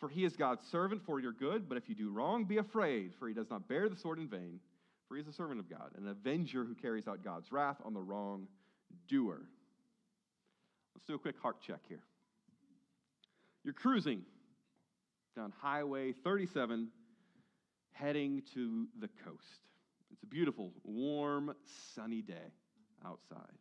For 0.00 0.08
he 0.08 0.24
is 0.24 0.36
God's 0.36 0.66
servant 0.66 1.02
for 1.04 1.20
your 1.20 1.32
good, 1.32 1.68
but 1.68 1.78
if 1.78 1.88
you 1.88 1.94
do 1.94 2.10
wrong, 2.10 2.44
be 2.44 2.58
afraid, 2.58 3.12
for 3.18 3.28
he 3.28 3.34
does 3.34 3.50
not 3.50 3.68
bear 3.68 3.88
the 3.88 3.96
sword 3.96 4.18
in 4.18 4.28
vain, 4.28 4.60
for 5.06 5.16
he 5.16 5.22
is 5.22 5.28
a 5.28 5.32
servant 5.32 5.60
of 5.60 5.70
God, 5.70 5.92
an 5.96 6.08
avenger 6.08 6.64
who 6.64 6.74
carries 6.74 7.06
out 7.06 7.24
God's 7.24 7.52
wrath 7.52 7.76
on 7.84 7.94
the 7.94 8.02
wrong 8.02 8.48
doer. 9.08 9.42
Let's 10.94 11.06
do 11.06 11.14
a 11.14 11.18
quick 11.18 11.38
heart 11.40 11.60
check 11.60 11.80
here. 11.88 12.02
You're 13.64 13.74
cruising 13.74 14.22
down 15.36 15.52
Highway 15.60 16.12
37, 16.12 16.88
heading 17.92 18.42
to 18.54 18.86
the 19.00 19.08
coast. 19.24 19.64
It's 20.12 20.22
a 20.22 20.26
beautiful, 20.26 20.72
warm, 20.84 21.54
sunny 21.94 22.22
day 22.22 22.52
outside. 23.04 23.58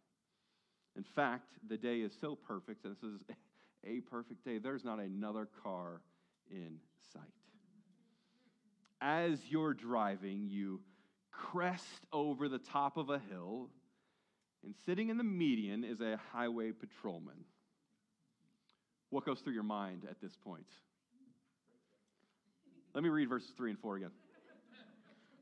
In 0.96 1.04
fact, 1.04 1.54
the 1.68 1.78
day 1.78 2.02
is 2.02 2.14
so 2.22 2.36
perfect, 2.36 2.86
and 2.86 2.96
this 2.96 3.04
is 3.04 3.22
a 3.86 4.02
perfect 4.02 4.46
day, 4.46 4.58
there's 4.58 4.84
not 4.84 5.00
another 5.00 5.48
car 5.64 6.02
in 6.50 6.78
sight. 7.14 7.24
As 9.02 9.40
you're 9.50 9.74
driving, 9.74 10.48
you 10.48 10.82
crest 11.32 12.06
over 12.12 12.48
the 12.48 12.60
top 12.60 12.98
of 12.98 13.10
a 13.10 13.20
hill, 13.30 13.70
and 14.64 14.74
sitting 14.86 15.10
in 15.10 15.18
the 15.18 15.24
median 15.24 15.84
is 15.84 16.02
a 16.02 16.20
highway 16.32 16.72
patrolman. 16.72 17.46
What 19.10 19.26
goes 19.26 19.40
through 19.42 19.54
your 19.54 19.64
mind 19.64 20.08
at 20.10 20.20
this 20.22 20.36
point? 20.36 20.68
Let 22.94 23.04
me 23.04 23.10
read 23.10 23.30
verses 23.30 23.52
3 23.58 23.72
and 23.72 23.80
4 23.80 23.98
again. 23.98 24.12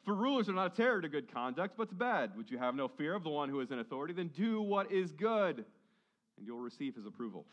For 0.04 0.16
rulers 0.16 0.50
are 0.50 0.54
not 0.54 0.74
a 0.74 0.76
terror 0.76 1.00
to 1.02 1.10
good 1.10 1.32
conduct, 1.32 1.76
but 1.78 1.90
to 1.90 1.96
bad. 1.96 2.36
Would 2.36 2.50
you 2.50 2.58
have 2.58 2.74
no 2.74 2.88
fear 2.88 3.14
of 3.14 3.24
the 3.24 3.30
one 3.30 3.50
who 3.50 3.60
is 3.60 3.72
in 3.72 3.80
authority? 3.80 4.14
Then 4.14 4.30
do 4.30 4.62
what 4.62 4.92
is 4.92 5.12
good, 5.12 5.58
and 6.38 6.46
you'll 6.48 6.60
receive 6.60 6.96
his 6.96 7.06
approval. 7.06 7.46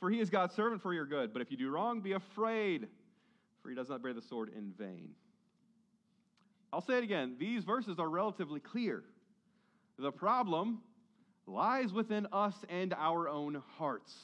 For 0.00 0.10
he 0.10 0.18
is 0.18 0.30
God's 0.30 0.54
servant 0.54 0.82
for 0.82 0.92
your 0.92 1.06
good. 1.06 1.32
But 1.32 1.42
if 1.42 1.50
you 1.50 1.56
do 1.56 1.70
wrong, 1.70 2.00
be 2.00 2.12
afraid, 2.12 2.88
for 3.62 3.68
he 3.68 3.76
does 3.76 3.88
not 3.88 4.02
bear 4.02 4.12
the 4.12 4.22
sword 4.22 4.50
in 4.56 4.72
vain. 4.76 5.10
I'll 6.72 6.80
say 6.80 6.98
it 6.98 7.04
again. 7.04 7.36
These 7.38 7.64
verses 7.64 7.98
are 7.98 8.08
relatively 8.08 8.58
clear. 8.58 9.04
The 10.00 10.10
problem 10.10 10.80
lies 11.46 11.92
within 11.92 12.26
us 12.32 12.54
and 12.70 12.94
our 12.94 13.28
own 13.28 13.62
hearts. 13.76 14.14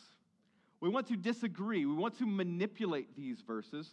We 0.81 0.89
want 0.89 1.07
to 1.09 1.17
disagree, 1.17 1.85
we 1.85 1.95
want 1.95 2.17
to 2.19 2.27
manipulate 2.27 3.15
these 3.15 3.43
verses 3.47 3.91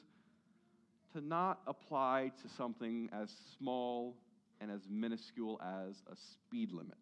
to 1.12 1.20
not 1.20 1.60
apply 1.68 2.32
to 2.42 2.48
something 2.56 3.10
as 3.12 3.30
small 3.58 4.16
and 4.62 4.72
as 4.72 4.88
minuscule 4.90 5.60
as 5.62 6.02
a 6.10 6.16
speed 6.16 6.72
limit. 6.72 6.98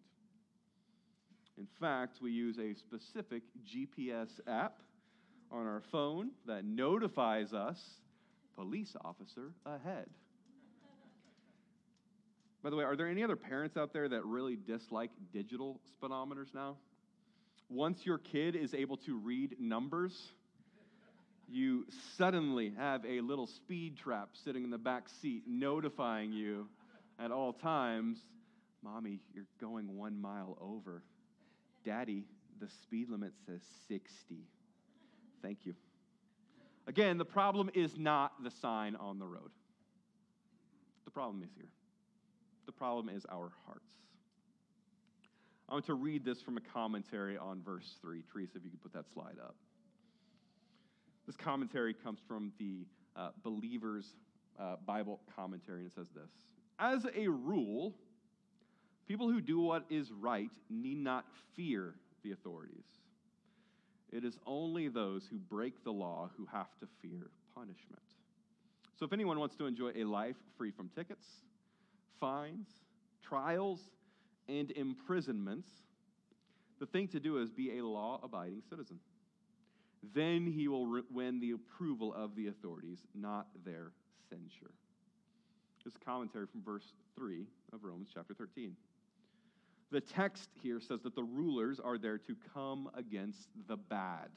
In 1.59 1.67
fact, 1.79 2.17
we 2.19 2.31
use 2.31 2.57
a 2.57 2.73
specific 2.73 3.43
GPS 3.63 4.39
app 4.47 4.79
on 5.51 5.67
our 5.67 5.83
phone 5.91 6.31
that 6.47 6.65
notifies 6.65 7.53
us 7.53 7.79
police 8.55 8.95
officer 9.05 9.51
ahead. 9.63 10.07
By 12.63 12.69
the 12.69 12.75
way, 12.75 12.83
are 12.83 12.95
there 12.95 13.07
any 13.07 13.23
other 13.23 13.35
parents 13.35 13.75
out 13.75 13.91
there 13.93 14.07
that 14.09 14.23
really 14.25 14.55
dislike 14.55 15.09
digital 15.33 15.79
speedometers 16.01 16.53
now? 16.53 16.77
Once 17.69 18.05
your 18.05 18.17
kid 18.17 18.55
is 18.55 18.73
able 18.73 18.97
to 18.97 19.17
read 19.17 19.55
numbers, 19.59 20.31
you 21.49 21.85
suddenly 22.17 22.73
have 22.77 23.03
a 23.05 23.21
little 23.21 23.47
speed 23.47 23.97
trap 23.97 24.29
sitting 24.43 24.63
in 24.63 24.69
the 24.69 24.77
back 24.77 25.09
seat 25.21 25.43
notifying 25.47 26.31
you 26.31 26.67
at 27.19 27.31
all 27.31 27.53
times 27.53 28.19
Mommy, 28.83 29.19
you're 29.33 29.45
going 29.59 29.95
one 29.95 30.19
mile 30.19 30.57
over. 30.59 31.03
Daddy, 31.85 32.25
the 32.59 32.67
speed 32.83 33.09
limit 33.09 33.33
says 33.45 33.61
60. 33.87 34.37
Thank 35.41 35.59
you. 35.65 35.75
Again, 36.87 37.17
the 37.17 37.25
problem 37.25 37.69
is 37.73 37.97
not 37.97 38.43
the 38.43 38.49
sign 38.49 38.95
on 38.95 39.19
the 39.19 39.27
road. 39.27 39.51
The 41.05 41.11
problem 41.11 41.43
is 41.43 41.49
here. 41.55 41.69
The 42.65 42.71
problem 42.71 43.09
is 43.09 43.25
our 43.31 43.51
hearts. 43.65 43.97
I 45.69 45.73
want 45.73 45.85
to 45.85 45.93
read 45.93 46.25
this 46.25 46.41
from 46.41 46.57
a 46.57 46.61
commentary 46.61 47.37
on 47.37 47.61
verse 47.63 47.95
3. 48.01 48.23
Teresa, 48.31 48.57
if 48.57 48.65
you 48.65 48.69
could 48.69 48.81
put 48.81 48.93
that 48.93 49.05
slide 49.13 49.37
up. 49.41 49.55
This 51.25 51.37
commentary 51.37 51.93
comes 51.93 52.19
from 52.27 52.51
the 52.59 52.85
uh, 53.15 53.29
Believer's 53.43 54.15
uh, 54.59 54.75
Bible 54.85 55.21
commentary, 55.35 55.79
and 55.79 55.87
it 55.87 55.93
says 55.95 56.07
this 56.13 56.29
As 56.77 57.05
a 57.15 57.27
rule, 57.27 57.95
people 59.07 59.29
who 59.29 59.39
do 59.39 59.61
what 59.61 59.85
is 59.89 60.11
right 60.11 60.51
need 60.69 60.97
not 60.97 61.25
fear 61.55 61.95
the 62.23 62.31
authorities. 62.31 62.83
It 64.11 64.25
is 64.25 64.37
only 64.45 64.89
those 64.89 65.25
who 65.29 65.37
break 65.37 65.83
the 65.83 65.91
law 65.91 66.29
who 66.35 66.45
have 66.51 66.67
to 66.81 66.87
fear 67.01 67.29
punishment. 67.55 68.01
So 68.99 69.05
if 69.05 69.13
anyone 69.13 69.39
wants 69.39 69.55
to 69.55 69.65
enjoy 69.65 69.91
a 69.95 70.03
life 70.03 70.35
free 70.57 70.71
from 70.71 70.89
tickets, 70.89 71.25
fines, 72.21 72.69
trials, 73.21 73.81
and 74.47 74.71
imprisonments, 74.71 75.67
the 76.79 76.85
thing 76.85 77.09
to 77.09 77.19
do 77.19 77.39
is 77.39 77.51
be 77.51 77.77
a 77.79 77.85
law 77.85 78.21
abiding 78.23 78.61
citizen. 78.69 78.99
Then 80.13 80.47
he 80.47 80.67
will 80.67 80.87
re- 80.87 81.03
win 81.11 81.39
the 81.39 81.51
approval 81.51 82.13
of 82.13 82.35
the 82.35 82.47
authorities, 82.47 82.99
not 83.13 83.47
their 83.65 83.91
censure. 84.29 84.71
This 85.83 85.93
is 85.93 85.99
commentary 86.05 86.47
from 86.47 86.63
verse 86.63 86.93
3 87.15 87.45
of 87.73 87.83
Romans 87.83 88.09
chapter 88.13 88.33
13. 88.33 88.75
The 89.91 90.01
text 90.01 90.49
here 90.63 90.79
says 90.79 91.01
that 91.01 91.15
the 91.15 91.23
rulers 91.23 91.79
are 91.79 91.97
there 91.97 92.17
to 92.17 92.35
come 92.53 92.89
against 92.95 93.49
the 93.67 93.75
bad. 93.75 94.29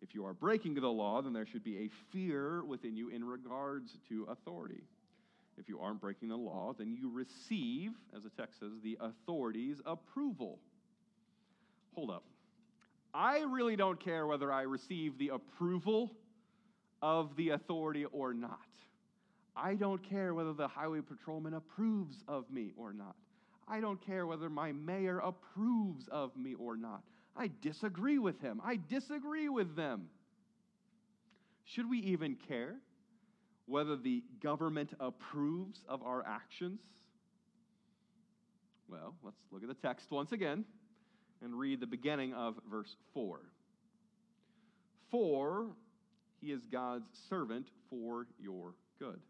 If 0.00 0.14
you 0.14 0.24
are 0.24 0.34
breaking 0.34 0.74
the 0.74 0.88
law, 0.88 1.20
then 1.22 1.32
there 1.32 1.46
should 1.46 1.64
be 1.64 1.78
a 1.78 1.90
fear 2.10 2.64
within 2.64 2.96
you 2.96 3.08
in 3.08 3.24
regards 3.24 3.98
to 4.08 4.24
authority. 4.24 4.82
If 5.58 5.68
you 5.68 5.80
aren't 5.80 6.00
breaking 6.00 6.28
the 6.28 6.36
law, 6.36 6.74
then 6.76 6.92
you 6.92 7.10
receive, 7.10 7.92
as 8.16 8.24
the 8.24 8.30
text 8.30 8.60
says, 8.60 8.72
the 8.82 8.98
authority's 9.00 9.80
approval. 9.86 10.58
Hold 11.94 12.10
up. 12.10 12.24
I 13.12 13.40
really 13.42 13.76
don't 13.76 14.00
care 14.00 14.26
whether 14.26 14.52
I 14.52 14.62
receive 14.62 15.16
the 15.18 15.28
approval 15.28 16.12
of 17.00 17.36
the 17.36 17.50
authority 17.50 18.04
or 18.06 18.34
not. 18.34 18.58
I 19.56 19.74
don't 19.74 20.02
care 20.02 20.34
whether 20.34 20.52
the 20.52 20.66
highway 20.66 21.00
patrolman 21.00 21.54
approves 21.54 22.24
of 22.26 22.50
me 22.50 22.72
or 22.76 22.92
not. 22.92 23.14
I 23.68 23.80
don't 23.80 24.04
care 24.04 24.26
whether 24.26 24.50
my 24.50 24.72
mayor 24.72 25.20
approves 25.20 26.08
of 26.08 26.36
me 26.36 26.54
or 26.54 26.76
not. 26.76 27.02
I 27.36 27.50
disagree 27.62 28.18
with 28.18 28.40
him. 28.40 28.60
I 28.64 28.78
disagree 28.88 29.48
with 29.48 29.76
them. 29.76 30.08
Should 31.64 31.88
we 31.88 31.98
even 31.98 32.36
care 32.48 32.76
whether 33.66 33.96
the 33.96 34.22
government 34.42 34.90
approves 35.00 35.80
of 35.88 36.02
our 36.02 36.24
actions? 36.26 36.80
Well, 38.88 39.14
let's 39.22 39.40
look 39.50 39.62
at 39.62 39.68
the 39.68 39.74
text 39.74 40.10
once 40.10 40.32
again 40.32 40.64
and 41.42 41.58
read 41.58 41.80
the 41.80 41.86
beginning 41.86 42.34
of 42.34 42.56
verse 42.70 42.96
4. 43.14 43.40
For 45.10 45.66
he 46.40 46.52
is 46.52 46.60
God's 46.70 47.06
servant 47.28 47.68
for 47.88 48.26
your 48.38 48.74
good. 48.98 49.20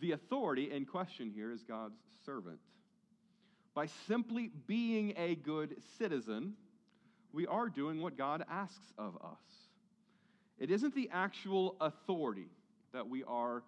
The 0.00 0.12
authority 0.12 0.70
in 0.70 0.84
question 0.84 1.30
here 1.34 1.50
is 1.50 1.62
God's 1.62 1.98
servant. 2.24 2.58
By 3.74 3.86
simply 4.06 4.50
being 4.66 5.14
a 5.16 5.34
good 5.34 5.76
citizen, 5.98 6.54
we 7.32 7.46
are 7.46 7.68
doing 7.68 8.00
what 8.00 8.16
God 8.16 8.44
asks 8.48 8.92
of 8.96 9.16
us. 9.16 9.63
It 10.58 10.70
isn't 10.70 10.94
the 10.94 11.10
actual 11.12 11.76
authority 11.80 12.48
that 12.92 13.08
we 13.08 13.24
are 13.24 13.62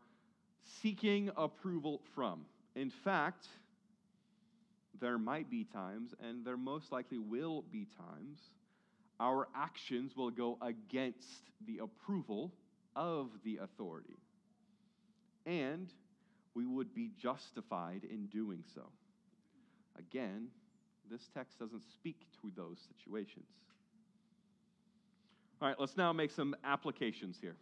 seeking 0.83 1.31
approval 1.37 2.01
from. 2.15 2.45
In 2.75 2.91
fact, 2.91 3.47
there 5.01 5.19
might 5.19 5.51
be 5.51 5.65
times, 5.65 6.15
and 6.23 6.45
there 6.45 6.57
most 6.57 6.93
likely 6.93 7.19
will 7.19 7.63
be 7.71 7.87
times, 7.99 8.39
our 9.19 9.49
actions 9.55 10.17
will 10.17 10.31
go 10.31 10.59
against 10.61 11.51
the 11.67 11.79
approval 11.79 12.53
of 12.95 13.31
the 13.45 13.59
authority. 13.59 14.17
And 15.45 15.89
we 16.55 16.67
would 16.67 16.95
be 16.95 17.11
justified 17.21 18.03
in 18.05 18.27
doing 18.27 18.65
so. 18.75 18.83
Again, 19.99 20.49
this 21.11 21.29
text 21.35 21.59
doesn't 21.59 21.83
speak 21.95 22.27
to 22.41 22.51
those 22.57 22.79
situations. 22.89 23.47
All 25.61 25.69
right, 25.69 25.77
let's 25.81 25.97
now 25.97 26.13
make 26.13 26.31
some 26.31 26.55
applications 26.65 27.39
here. 27.41 27.57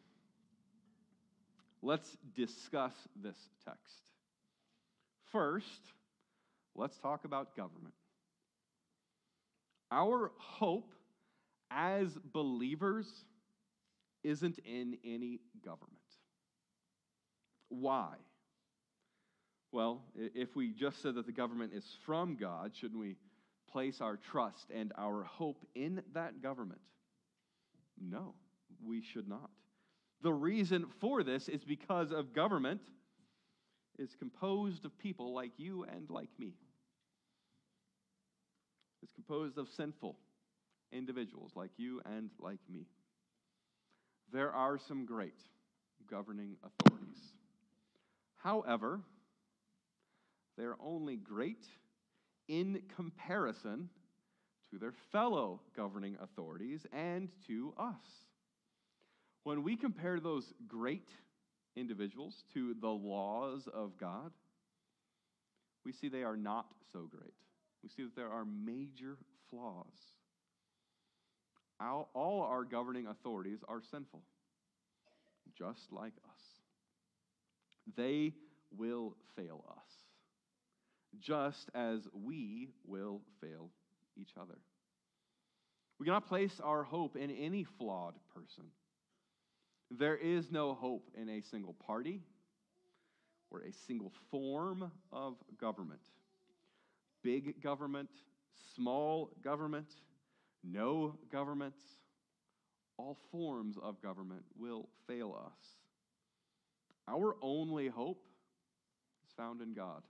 Let's 1.81 2.17
discuss 2.35 2.93
this 3.23 3.37
text. 3.65 4.11
First, 5.31 5.93
let's 6.75 6.99
talk 6.99 7.25
about 7.25 7.57
government. 7.57 7.95
Our 9.93 10.33
hope 10.39 10.93
as 11.71 12.09
believers 12.33 13.07
isn't 14.25 14.59
in 14.65 14.97
any 15.05 15.41
government. 15.65 15.91
Why? 17.69 18.15
Well, 19.71 20.03
if 20.17 20.57
we 20.57 20.73
just 20.73 21.03
said 21.03 21.15
that 21.17 21.27
the 21.27 21.33
government 21.33 21.73
is 21.75 21.85
from 22.07 22.37
God, 22.37 22.73
shouldn't 22.75 22.99
we 22.99 23.17
place 23.71 24.01
our 24.01 24.17
trust 24.17 24.71
and 24.75 24.93
our 24.97 25.25
hope 25.25 25.65
in 25.75 26.03
that 26.15 26.43
government? 26.43 26.81
No, 28.01 28.35
we 28.85 29.03
should 29.03 29.29
not. 29.29 29.51
The 30.23 30.33
reason 30.33 30.87
for 31.01 31.23
this 31.23 31.49
is 31.49 31.65
because 31.65 32.11
of 32.13 32.33
government 32.33 32.81
is 33.99 34.15
composed 34.19 34.85
of 34.85 34.99
people 34.99 35.35
like 35.35 35.53
you 35.59 35.85
and 35.85 36.09
like 36.11 36.31
me. 36.39 36.55
It's 39.03 39.13
composed 39.13 39.59
of 39.59 39.69
sinful 39.69 40.17
individuals 40.93 41.53
like 41.55 41.73
you 41.77 42.01
and 42.07 42.31
like 42.39 42.61
me. 42.73 42.87
There 44.33 44.53
are 44.53 44.79
some 44.79 45.05
great 45.05 45.39
governing 46.11 46.57
authorities. 46.65 47.19
However, 48.37 49.01
they 50.57 50.65
are 50.65 50.77
only 50.81 51.17
great 51.17 51.67
in 52.49 52.83
comparison 52.97 53.89
to 54.75 54.81
their 54.81 54.95
fellow 55.13 55.61
governing 55.77 56.17
authorities 56.21 56.85
and 56.93 57.29
to 57.47 57.73
us. 57.79 57.95
When 59.45 59.63
we 59.63 59.77
compare 59.77 60.19
those 60.19 60.53
great 60.67 61.09
individuals 61.77 62.43
to 62.55 62.75
the 62.81 62.89
laws 62.89 63.69
of 63.73 63.97
God, 63.99 64.33
we 65.85 65.93
see 65.93 66.09
they 66.09 66.25
are 66.25 66.37
not 66.37 66.67
so 66.93 67.09
great. 67.09 67.35
We 67.85 67.89
see 67.89 68.03
that 68.03 68.17
there 68.17 68.31
are 68.31 68.45
major 68.45 69.17
flaws. 69.49 69.85
All 71.81 72.43
our 72.49 72.65
governing 72.65 73.07
authorities 73.07 73.59
are 73.69 73.83
sinful, 73.91 74.23
just 75.57 75.93
like 75.93 76.15
us. 76.25 76.41
They 77.97 78.33
will 78.77 79.15
fail 79.37 79.65
us 79.71 79.85
just 81.21 81.71
as 81.75 82.01
we 82.13 82.71
will 82.85 83.21
fail 83.41 83.71
each 84.21 84.33
other. 84.41 84.59
We 85.99 86.07
cannot 86.07 86.27
place 86.27 86.61
our 86.63 86.83
hope 86.83 87.17
in 87.17 87.31
any 87.31 87.65
flawed 87.65 88.15
person. 88.35 88.65
There 89.91 90.17
is 90.17 90.51
no 90.51 90.75
hope 90.75 91.09
in 91.15 91.29
a 91.29 91.41
single 91.41 91.75
party 91.75 92.23
or 93.51 93.61
a 93.61 93.73
single 93.87 94.13
form 94.31 94.91
of 95.13 95.37
government. 95.61 96.01
Big 97.23 97.63
government, 97.63 98.11
small 98.75 99.31
government, 99.43 99.89
no 100.65 101.15
government, 101.31 101.75
all 102.97 103.17
forms 103.31 103.77
of 103.81 104.01
government 104.03 104.43
will 104.59 104.89
fail 105.07 105.37
us. 105.47 105.77
Our 107.07 107.37
only 107.43 107.89
hope 107.89 108.25
is 109.27 109.33
found 109.37 109.61
in 109.61 109.75
God. 109.75 110.03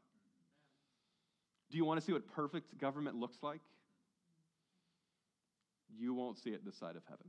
Do 1.70 1.76
you 1.76 1.84
want 1.84 2.00
to 2.00 2.06
see 2.06 2.12
what 2.12 2.26
perfect 2.32 2.78
government 2.78 3.16
looks 3.16 3.38
like? 3.42 3.60
You 5.98 6.14
won't 6.14 6.38
see 6.38 6.50
it 6.50 6.64
this 6.64 6.76
side 6.76 6.96
of 6.96 7.02
heaven. 7.08 7.26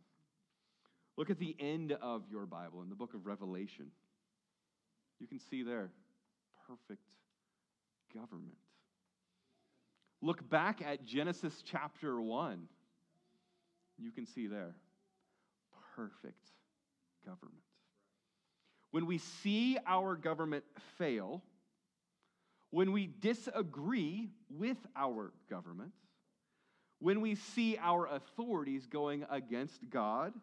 Look 1.18 1.30
at 1.30 1.40
the 1.40 1.56
end 1.60 1.94
of 1.94 2.24
your 2.30 2.46
Bible 2.46 2.82
in 2.82 2.90
the 2.90 2.96
book 2.96 3.14
of 3.14 3.26
Revelation. 3.26 3.88
You 5.20 5.28
can 5.28 5.40
see 5.40 5.64
there 5.64 5.92
perfect 6.68 7.04
government. 8.14 8.58
Look 10.22 10.50
back 10.50 10.82
at 10.82 11.06
Genesis 11.06 11.64
chapter 11.64 12.22
1. 12.22 12.68
You 13.98 14.12
can 14.12 14.26
see 14.26 14.48
there 14.48 14.76
perfect 15.96 16.50
government. 17.26 17.64
When 18.92 19.06
we 19.06 19.18
see 19.18 19.78
our 19.86 20.16
government 20.16 20.64
fail, 20.98 21.44
when 22.72 22.92
we 22.92 23.08
disagree 23.08 24.30
with 24.50 24.78
our 24.96 25.32
government, 25.50 25.92
when 27.00 27.22
we 27.22 27.36
see 27.36 27.78
our 27.78 28.08
authorities 28.08 28.86
going 28.86 29.26
against 29.30 29.90
God, 29.90 30.34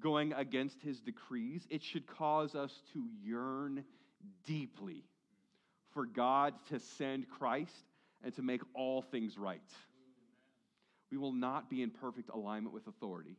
going 0.00 0.32
against 0.32 0.80
his 0.82 1.00
decrees, 1.00 1.66
it 1.70 1.82
should 1.82 2.06
cause 2.06 2.54
us 2.54 2.72
to 2.92 3.04
yearn 3.22 3.84
deeply 4.44 5.04
for 5.92 6.06
God 6.06 6.54
to 6.70 6.78
send 6.78 7.28
Christ 7.28 7.84
and 8.22 8.34
to 8.34 8.42
make 8.42 8.62
all 8.74 9.02
things 9.02 9.38
right. 9.38 9.60
We 11.10 11.18
will 11.18 11.32
not 11.32 11.68
be 11.68 11.82
in 11.82 11.90
perfect 11.90 12.30
alignment 12.30 12.74
with 12.74 12.86
authority 12.86 13.36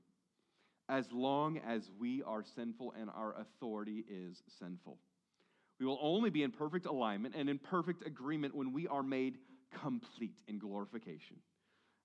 as 0.89 1.09
long 1.11 1.57
as 1.59 1.89
we 1.99 2.21
are 2.23 2.43
sinful 2.43 2.93
and 2.99 3.09
our 3.09 3.35
authority 3.39 4.03
is 4.09 4.43
sinful. 4.59 4.97
We 5.79 5.85
will 5.85 5.99
only 6.01 6.29
be 6.29 6.43
in 6.43 6.51
perfect 6.51 6.85
alignment 6.85 7.33
and 7.35 7.49
in 7.49 7.57
perfect 7.57 8.05
agreement 8.05 8.53
when 8.53 8.73
we 8.73 8.87
are 8.87 9.01
made 9.01 9.37
complete 9.81 10.37
in 10.47 10.59
glorification. 10.59 11.37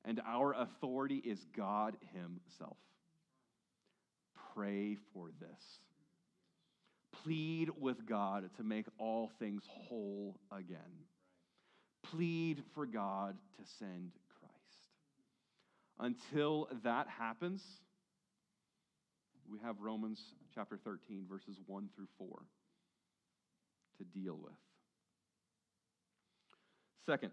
And 0.06 0.20
our 0.26 0.52
authority 0.52 1.16
is 1.16 1.44
God 1.54 1.96
Himself. 2.14 2.76
Pray 4.54 4.96
for 5.12 5.30
this. 5.40 5.62
Plead 7.24 7.70
with 7.78 8.06
God 8.06 8.48
to 8.56 8.62
make 8.62 8.86
all 8.98 9.30
things 9.38 9.64
whole 9.68 10.38
again. 10.52 10.78
Plead 12.04 12.62
for 12.72 12.86
God 12.86 13.36
to 13.58 13.64
send 13.78 14.12
Christ. 14.38 14.54
Until 15.98 16.68
that 16.84 17.08
happens, 17.08 17.62
we 19.50 19.58
have 19.58 19.80
Romans 19.80 20.20
chapter 20.54 20.78
13, 20.82 21.24
verses 21.28 21.58
1 21.66 21.88
through 21.94 22.08
4 22.16 22.28
to 23.98 24.04
deal 24.04 24.38
with. 24.40 24.52
Second, 27.06 27.32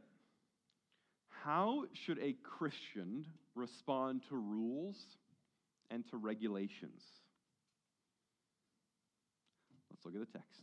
how 1.43 1.83
should 1.93 2.19
a 2.19 2.35
Christian 2.43 3.25
respond 3.55 4.21
to 4.29 4.35
rules 4.35 4.97
and 5.89 6.07
to 6.09 6.17
regulations? 6.17 7.01
Let's 9.89 10.05
look 10.05 10.15
at 10.15 10.19
the 10.31 10.37
text. 10.37 10.61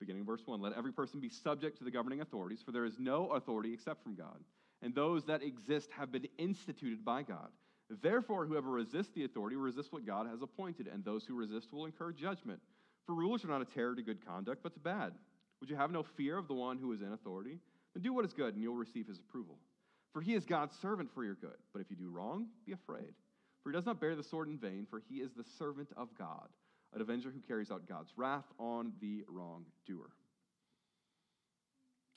Beginning 0.00 0.24
verse 0.24 0.42
1 0.44 0.60
Let 0.60 0.74
every 0.74 0.92
person 0.92 1.20
be 1.20 1.28
subject 1.28 1.78
to 1.78 1.84
the 1.84 1.90
governing 1.90 2.20
authorities, 2.20 2.60
for 2.64 2.72
there 2.72 2.84
is 2.84 2.98
no 2.98 3.32
authority 3.32 3.72
except 3.72 4.02
from 4.02 4.14
God, 4.14 4.38
and 4.82 4.94
those 4.94 5.24
that 5.24 5.42
exist 5.42 5.90
have 5.96 6.12
been 6.12 6.26
instituted 6.38 7.04
by 7.04 7.22
God. 7.22 7.48
Therefore, 8.02 8.46
whoever 8.46 8.68
resists 8.68 9.12
the 9.14 9.24
authority 9.24 9.54
resists 9.54 9.92
what 9.92 10.04
God 10.04 10.26
has 10.26 10.42
appointed, 10.42 10.88
and 10.88 11.04
those 11.04 11.24
who 11.24 11.36
resist 11.36 11.72
will 11.72 11.86
incur 11.86 12.12
judgment. 12.12 12.60
For 13.06 13.14
rulers 13.14 13.44
are 13.44 13.48
not 13.48 13.62
a 13.62 13.64
terror 13.64 13.94
to 13.94 14.02
good 14.02 14.26
conduct, 14.26 14.64
but 14.64 14.74
to 14.74 14.80
bad. 14.80 15.12
Would 15.60 15.70
you 15.70 15.76
have 15.76 15.92
no 15.92 16.02
fear 16.02 16.36
of 16.36 16.48
the 16.48 16.54
one 16.54 16.78
who 16.78 16.92
is 16.92 17.00
in 17.00 17.12
authority? 17.12 17.60
Then 17.96 18.02
do 18.02 18.12
what 18.12 18.26
is 18.26 18.34
good, 18.34 18.52
and 18.52 18.62
you'll 18.62 18.74
receive 18.74 19.06
his 19.06 19.18
approval. 19.18 19.56
For 20.12 20.20
he 20.20 20.34
is 20.34 20.44
God's 20.44 20.76
servant 20.82 21.08
for 21.14 21.24
your 21.24 21.36
good. 21.36 21.56
But 21.72 21.80
if 21.80 21.88
you 21.88 21.96
do 21.96 22.10
wrong, 22.10 22.48
be 22.66 22.72
afraid. 22.72 23.14
For 23.62 23.70
he 23.70 23.74
does 23.74 23.86
not 23.86 24.02
bear 24.02 24.14
the 24.14 24.22
sword 24.22 24.48
in 24.48 24.58
vain, 24.58 24.86
for 24.90 25.00
he 25.08 25.14
is 25.20 25.30
the 25.32 25.46
servant 25.58 25.88
of 25.96 26.08
God, 26.18 26.46
an 26.94 27.00
avenger 27.00 27.30
who 27.30 27.40
carries 27.48 27.70
out 27.70 27.88
God's 27.88 28.12
wrath 28.14 28.44
on 28.58 28.92
the 29.00 29.24
wrongdoer. 29.28 30.10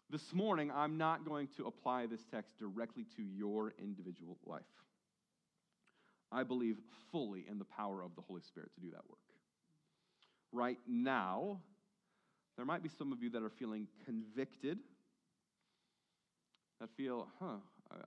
This 0.10 0.34
morning, 0.34 0.70
I'm 0.70 0.98
not 0.98 1.24
going 1.24 1.48
to 1.56 1.68
apply 1.68 2.08
this 2.08 2.26
text 2.30 2.58
directly 2.60 3.06
to 3.16 3.24
your 3.24 3.74
individual 3.82 4.38
life. 4.46 4.64
I 6.30 6.44
believe 6.44 6.76
fully 7.10 7.46
in 7.50 7.58
the 7.58 7.64
power 7.64 8.04
of 8.04 8.18
the 8.18 8.22
Holy 8.22 8.42
Spirit 8.42 8.72
to 8.76 8.82
do 8.82 8.90
that 8.90 9.08
work. 9.08 9.20
Right 10.52 10.80
now, 10.86 11.62
there 12.58 12.66
might 12.66 12.84
be 12.84 12.90
some 12.90 13.14
of 13.14 13.24
you 13.24 13.30
that 13.30 13.44
are 13.44 13.50
feeling 13.50 13.88
convicted, 14.04 14.80
that 16.80 16.90
feel, 16.96 17.28
huh, 17.40 17.58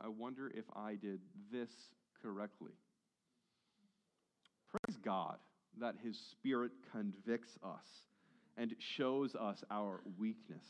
I 0.00 0.08
wonder 0.08 0.50
if 0.54 0.64
I 0.74 0.94
did 0.94 1.20
this 1.52 1.70
correctly. 2.22 2.72
Praise 4.70 4.98
God 5.04 5.36
that 5.80 5.96
His 6.02 6.18
Spirit 6.30 6.72
convicts 6.92 7.58
us 7.62 7.86
and 8.56 8.74
shows 8.78 9.34
us 9.34 9.62
our 9.70 10.00
weakness. 10.18 10.64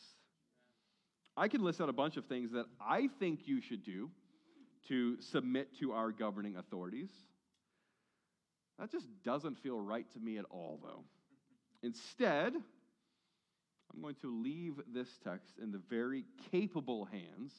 I 1.36 1.48
can 1.48 1.62
list 1.62 1.80
out 1.80 1.88
a 1.88 1.92
bunch 1.92 2.16
of 2.16 2.26
things 2.26 2.52
that 2.52 2.66
I 2.80 3.08
think 3.18 3.40
you 3.46 3.60
should 3.60 3.84
do 3.84 4.10
to 4.88 5.20
submit 5.20 5.68
to 5.80 5.92
our 5.92 6.10
governing 6.10 6.56
authorities. 6.56 7.10
That 8.78 8.90
just 8.90 9.06
doesn't 9.24 9.58
feel 9.60 9.78
right 9.78 10.10
to 10.12 10.18
me 10.18 10.38
at 10.38 10.44
all, 10.50 10.80
though. 10.82 11.04
Instead, 11.82 12.54
I'm 13.94 14.02
going 14.02 14.16
to 14.22 14.42
leave 14.42 14.74
this 14.92 15.08
text 15.24 15.54
in 15.62 15.70
the 15.70 15.80
very 15.90 16.24
capable 16.50 17.04
hands 17.04 17.52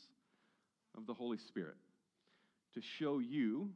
of 0.97 1.06
the 1.08 1.13
Holy 1.13 1.38
Spirit 1.38 1.77
to 2.73 2.82
show 2.99 3.19
you 3.19 3.69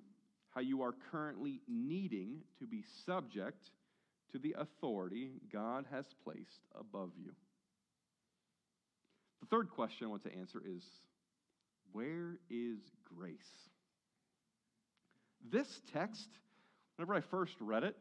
how 0.50 0.62
you 0.62 0.82
are 0.82 0.94
currently 1.12 1.62
needing 1.68 2.42
to 2.60 2.66
be 2.66 2.84
subject 3.06 3.70
to 4.32 4.40
the 4.40 4.56
authority 4.58 5.32
God 5.52 5.86
has 5.92 6.06
placed 6.24 6.62
above 6.78 7.12
you. 7.18 7.32
The 9.42 9.48
third 9.48 9.70
question 9.70 10.08
I 10.08 10.10
want 10.10 10.24
to 10.24 10.36
answer 10.36 10.62
is 10.66 10.84
where 11.92 12.38
is 12.50 12.80
grace? 13.16 13.38
This 15.50 15.68
text, 15.94 16.28
whenever 16.96 17.16
I 17.16 17.22
first 17.22 17.54
read 17.62 17.84
it, 17.84 17.96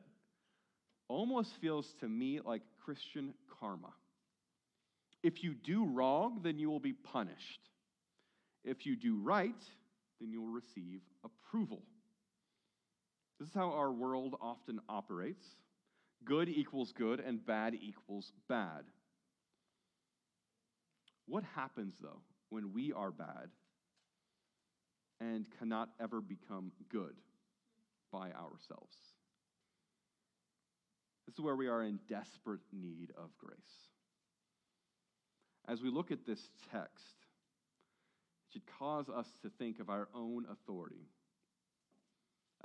almost 1.09 1.51
feels 1.61 1.87
to 2.01 2.09
me 2.09 2.41
like 2.45 2.63
Christian 2.85 3.35
karma. 3.61 3.93
If 5.23 5.45
you 5.45 5.55
do 5.55 5.85
wrong, 5.85 6.41
then 6.43 6.59
you 6.59 6.71
will 6.71 6.81
be 6.81 6.93
punished. 6.93 7.61
If 8.67 8.85
you 8.85 8.97
do 8.97 9.17
right, 9.17 9.65
then 10.21 10.31
you 10.31 10.43
will 10.43 10.53
receive 10.53 11.01
approval. 11.25 11.83
This 13.39 13.49
is 13.49 13.55
how 13.55 13.71
our 13.71 13.93
world 13.93 14.35
often 14.41 14.81
operates 14.89 15.47
good 16.25 16.49
equals 16.49 16.93
good, 16.93 17.21
and 17.21 17.45
bad 17.45 17.75
equals 17.75 18.33
bad. 18.49 18.85
What 21.27 21.45
happens, 21.55 21.95
though, 22.01 22.21
when 22.51 22.73
we 22.73 22.93
are 22.93 23.11
bad 23.11 23.51
and 25.21 25.47
cannot 25.59 25.91
ever 26.01 26.21
become 26.21 26.73
good 26.91 27.15
by 28.13 28.31
ourselves? 28.33 28.97
This 31.27 31.35
is 31.35 31.41
where 31.41 31.57
we 31.57 31.69
are 31.69 31.83
in 31.83 31.99
desperate 32.09 32.61
need 32.73 33.11
of 33.17 33.31
grace. 33.39 33.57
As 35.69 35.83
we 35.83 35.91
look 35.91 36.13
at 36.13 36.25
this 36.25 36.51
text, 36.73 37.26
should 38.57 38.79
cause 38.79 39.11
us 39.11 39.27
to 39.43 39.51
think 39.59 39.81
of 39.81 39.91
our 39.91 40.09
own 40.15 40.47
authority. 40.51 41.11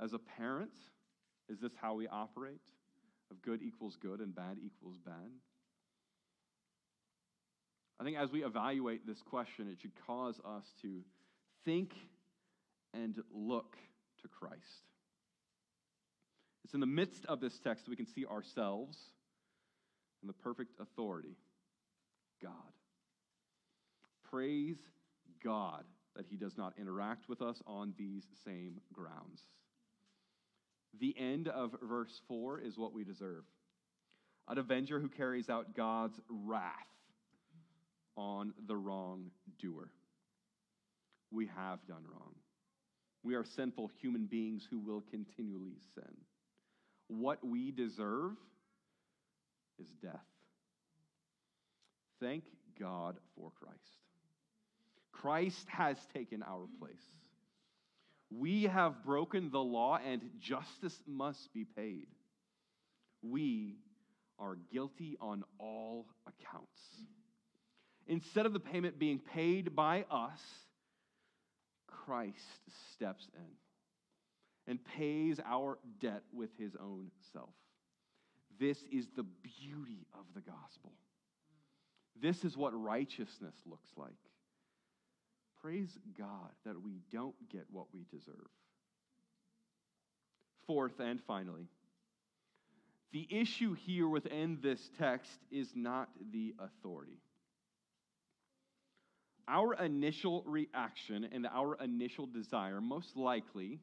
As 0.00 0.14
a 0.14 0.18
parent, 0.18 0.70
is 1.50 1.60
this 1.60 1.72
how 1.78 1.92
we 1.92 2.08
operate? 2.08 2.62
Of 3.30 3.42
good 3.42 3.60
equals 3.62 3.98
good 4.00 4.20
and 4.20 4.34
bad 4.34 4.56
equals 4.64 4.96
bad? 5.04 5.30
I 8.00 8.04
think 8.04 8.16
as 8.16 8.32
we 8.32 8.42
evaluate 8.42 9.06
this 9.06 9.20
question, 9.20 9.68
it 9.68 9.82
should 9.82 9.92
cause 10.06 10.40
us 10.46 10.64
to 10.80 11.02
think 11.66 11.92
and 12.94 13.22
look 13.30 13.76
to 14.22 14.28
Christ. 14.28 14.86
It's 16.64 16.72
in 16.72 16.80
the 16.80 16.86
midst 16.86 17.26
of 17.26 17.40
this 17.40 17.58
text 17.62 17.84
that 17.84 17.90
we 17.90 17.96
can 17.96 18.06
see 18.06 18.24
ourselves 18.24 18.96
and 20.22 20.28
the 20.30 20.34
perfect 20.34 20.72
authority 20.80 21.36
God. 22.40 22.52
Praise 24.30 24.78
God 25.42 25.84
that 26.16 26.26
He 26.26 26.36
does 26.36 26.56
not 26.56 26.74
interact 26.78 27.28
with 27.28 27.42
us 27.42 27.62
on 27.66 27.94
these 27.98 28.24
same 28.44 28.80
grounds. 28.92 29.42
The 31.00 31.14
end 31.18 31.48
of 31.48 31.74
verse 31.82 32.20
4 32.28 32.60
is 32.60 32.76
what 32.76 32.92
we 32.92 33.04
deserve 33.04 33.44
an 34.48 34.58
avenger 34.58 34.98
who 34.98 35.08
carries 35.08 35.48
out 35.48 35.74
God's 35.74 36.20
wrath 36.28 36.72
on 38.16 38.52
the 38.66 38.76
wrongdoer. 38.76 39.88
We 41.30 41.46
have 41.46 41.78
done 41.86 42.02
wrong. 42.12 42.34
We 43.22 43.36
are 43.36 43.44
sinful 43.44 43.90
human 44.00 44.26
beings 44.26 44.66
who 44.68 44.80
will 44.80 45.02
continually 45.10 45.76
sin. 45.94 46.12
What 47.06 47.38
we 47.46 47.70
deserve 47.70 48.32
is 49.78 49.88
death. 50.02 50.26
Thank 52.20 52.44
God 52.78 53.16
for 53.36 53.52
Christ. 53.58 54.01
Christ 55.22 55.68
has 55.68 55.96
taken 56.12 56.42
our 56.42 56.66
place. 56.80 57.04
We 58.28 58.64
have 58.64 59.04
broken 59.04 59.50
the 59.52 59.62
law, 59.62 60.00
and 60.04 60.20
justice 60.40 61.00
must 61.06 61.52
be 61.54 61.64
paid. 61.64 62.08
We 63.22 63.76
are 64.40 64.56
guilty 64.72 65.16
on 65.20 65.44
all 65.60 66.08
accounts. 66.26 66.80
Instead 68.08 68.46
of 68.46 68.52
the 68.52 68.58
payment 68.58 68.98
being 68.98 69.20
paid 69.20 69.76
by 69.76 70.04
us, 70.10 70.40
Christ 71.86 72.38
steps 72.92 73.28
in 73.36 74.72
and 74.72 74.84
pays 74.84 75.38
our 75.46 75.78
debt 76.00 76.22
with 76.32 76.50
his 76.58 76.74
own 76.80 77.12
self. 77.32 77.54
This 78.58 78.78
is 78.90 79.06
the 79.14 79.22
beauty 79.22 80.06
of 80.14 80.24
the 80.34 80.40
gospel. 80.40 80.92
This 82.20 82.44
is 82.44 82.56
what 82.56 82.72
righteousness 82.74 83.54
looks 83.64 83.90
like. 83.96 84.10
Praise 85.62 85.96
God 86.18 86.50
that 86.64 86.82
we 86.82 87.00
don't 87.12 87.36
get 87.48 87.66
what 87.70 87.86
we 87.94 88.04
deserve. 88.10 88.48
Fourth 90.66 90.98
and 90.98 91.20
finally, 91.26 91.68
the 93.12 93.28
issue 93.30 93.74
here 93.74 94.08
within 94.08 94.58
this 94.60 94.90
text 94.98 95.38
is 95.50 95.68
not 95.76 96.08
the 96.32 96.54
authority. 96.58 97.20
Our 99.46 99.74
initial 99.74 100.42
reaction 100.46 101.28
and 101.30 101.46
our 101.46 101.76
initial 101.76 102.26
desire, 102.26 102.80
most 102.80 103.16
likely, 103.16 103.78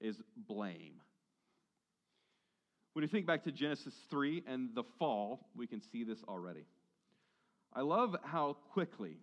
is 0.00 0.16
blame. 0.36 0.94
When 2.94 3.02
you 3.02 3.08
think 3.08 3.26
back 3.26 3.44
to 3.44 3.52
Genesis 3.52 3.94
3 4.10 4.42
and 4.48 4.70
the 4.74 4.84
fall, 4.98 5.46
we 5.54 5.68
can 5.68 5.80
see 5.80 6.02
this 6.02 6.18
already. 6.26 6.64
I 7.72 7.82
love 7.82 8.16
how 8.24 8.56
quickly 8.72 9.18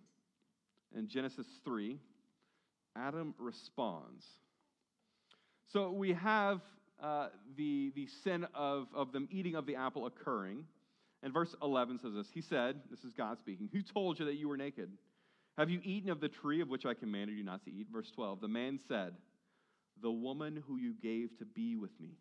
in 0.96 1.08
Genesis 1.08 1.46
3, 1.64 1.98
Adam 2.96 3.34
responds. 3.38 4.24
So 5.72 5.90
we 5.90 6.14
have 6.14 6.60
uh, 7.02 7.28
the, 7.56 7.92
the 7.94 8.08
sin 8.24 8.46
of, 8.54 8.86
of 8.94 9.12
them 9.12 9.28
eating 9.30 9.54
of 9.54 9.66
the 9.66 9.76
apple 9.76 10.06
occurring. 10.06 10.64
And 11.22 11.32
verse 11.32 11.54
11 11.62 11.98
says 11.98 12.14
this 12.14 12.28
He 12.32 12.40
said, 12.40 12.80
This 12.90 13.04
is 13.04 13.12
God 13.12 13.38
speaking, 13.38 13.68
Who 13.72 13.82
told 13.82 14.18
you 14.18 14.26
that 14.26 14.36
you 14.36 14.48
were 14.48 14.56
naked? 14.56 14.90
Have 15.58 15.70
you 15.70 15.80
eaten 15.84 16.10
of 16.10 16.20
the 16.20 16.28
tree 16.28 16.60
of 16.60 16.68
which 16.68 16.84
I 16.84 16.94
commanded 16.94 17.36
you 17.36 17.44
not 17.44 17.64
to 17.64 17.72
eat? 17.72 17.88
Verse 17.92 18.10
12 18.14 18.40
The 18.40 18.48
man 18.48 18.78
said, 18.88 19.14
The 20.02 20.10
woman 20.10 20.62
who 20.66 20.76
you 20.76 20.94
gave 21.02 21.36
to 21.38 21.44
be 21.44 21.76
with 21.76 21.98
me, 22.00 22.18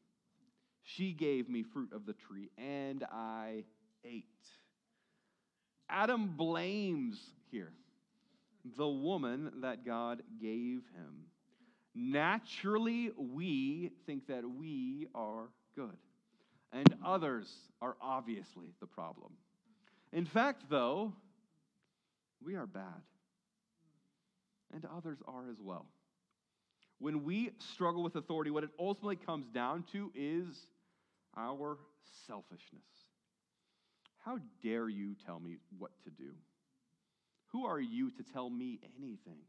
she 0.83 1.13
gave 1.13 1.49
me 1.49 1.63
fruit 1.63 1.93
of 1.93 2.05
the 2.05 2.13
tree, 2.13 2.49
and 2.57 3.03
I 3.11 3.63
ate. 4.03 4.25
Adam 5.89 6.33
blames 6.35 7.19
here 7.51 7.71
the 8.77 8.87
woman 8.87 9.51
that 9.61 9.85
God 9.85 10.21
gave 10.41 10.81
him. 10.95 11.27
Naturally, 11.93 13.11
we 13.17 13.91
think 14.05 14.27
that 14.27 14.43
we 14.43 15.07
are 15.15 15.49
good, 15.75 15.97
and 16.73 16.93
others 17.05 17.47
are 17.81 17.95
obviously 18.01 18.73
the 18.79 18.87
problem. 18.87 19.31
In 20.11 20.25
fact, 20.25 20.63
though, 20.69 21.13
we 22.43 22.55
are 22.55 22.67
bad, 22.67 23.01
and 24.73 24.85
others 24.95 25.19
are 25.27 25.49
as 25.49 25.61
well. 25.61 25.85
When 26.99 27.23
we 27.23 27.51
struggle 27.73 28.03
with 28.03 28.15
authority, 28.15 28.51
what 28.51 28.63
it 28.63 28.71
ultimately 28.79 29.17
comes 29.17 29.47
down 29.47 29.83
to 29.91 30.11
is 30.15 30.47
our 31.37 31.77
selfishness. 32.27 32.83
How 34.19 34.39
dare 34.63 34.89
you 34.89 35.15
tell 35.25 35.39
me 35.39 35.57
what 35.77 35.91
to 36.03 36.09
do? 36.09 36.31
Who 37.55 37.67
are 37.67 37.79
you 37.79 38.11
to 38.11 38.23
tell 38.33 38.49
me 38.49 38.81
anything? 38.99 39.39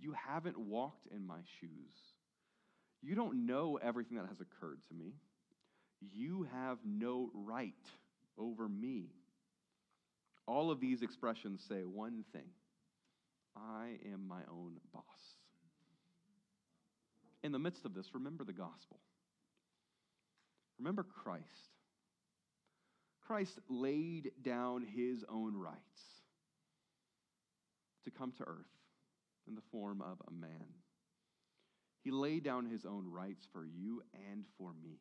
You 0.00 0.12
haven't 0.12 0.58
walked 0.58 1.06
in 1.14 1.24
my 1.24 1.38
shoes. 1.60 1.70
You 3.00 3.14
don't 3.14 3.46
know 3.46 3.78
everything 3.80 4.16
that 4.16 4.26
has 4.26 4.40
occurred 4.40 4.80
to 4.88 4.94
me. 4.94 5.12
You 6.00 6.48
have 6.52 6.78
no 6.84 7.30
right 7.32 7.74
over 8.36 8.68
me. 8.68 9.10
All 10.48 10.72
of 10.72 10.80
these 10.80 11.02
expressions 11.02 11.64
say 11.68 11.82
one 11.84 12.24
thing 12.32 12.48
I 13.56 13.90
am 14.12 14.26
my 14.26 14.40
own 14.50 14.78
boss. 14.92 15.04
In 17.44 17.52
the 17.52 17.60
midst 17.60 17.84
of 17.84 17.94
this, 17.94 18.06
remember 18.14 18.42
the 18.42 18.52
gospel. 18.52 18.98
Remember 20.80 21.06
Christ. 21.22 21.44
Christ 23.28 23.60
laid 23.68 24.32
down 24.42 24.84
his 24.92 25.24
own 25.30 25.56
rights 25.56 26.19
to 28.04 28.10
come 28.10 28.32
to 28.32 28.44
earth 28.44 28.66
in 29.48 29.54
the 29.54 29.62
form 29.72 30.00
of 30.00 30.18
a 30.26 30.32
man. 30.32 30.66
He 32.02 32.10
laid 32.10 32.44
down 32.44 32.66
his 32.66 32.86
own 32.86 33.10
rights 33.10 33.46
for 33.52 33.64
you 33.64 34.02
and 34.30 34.44
for 34.56 34.72
me. 34.82 35.00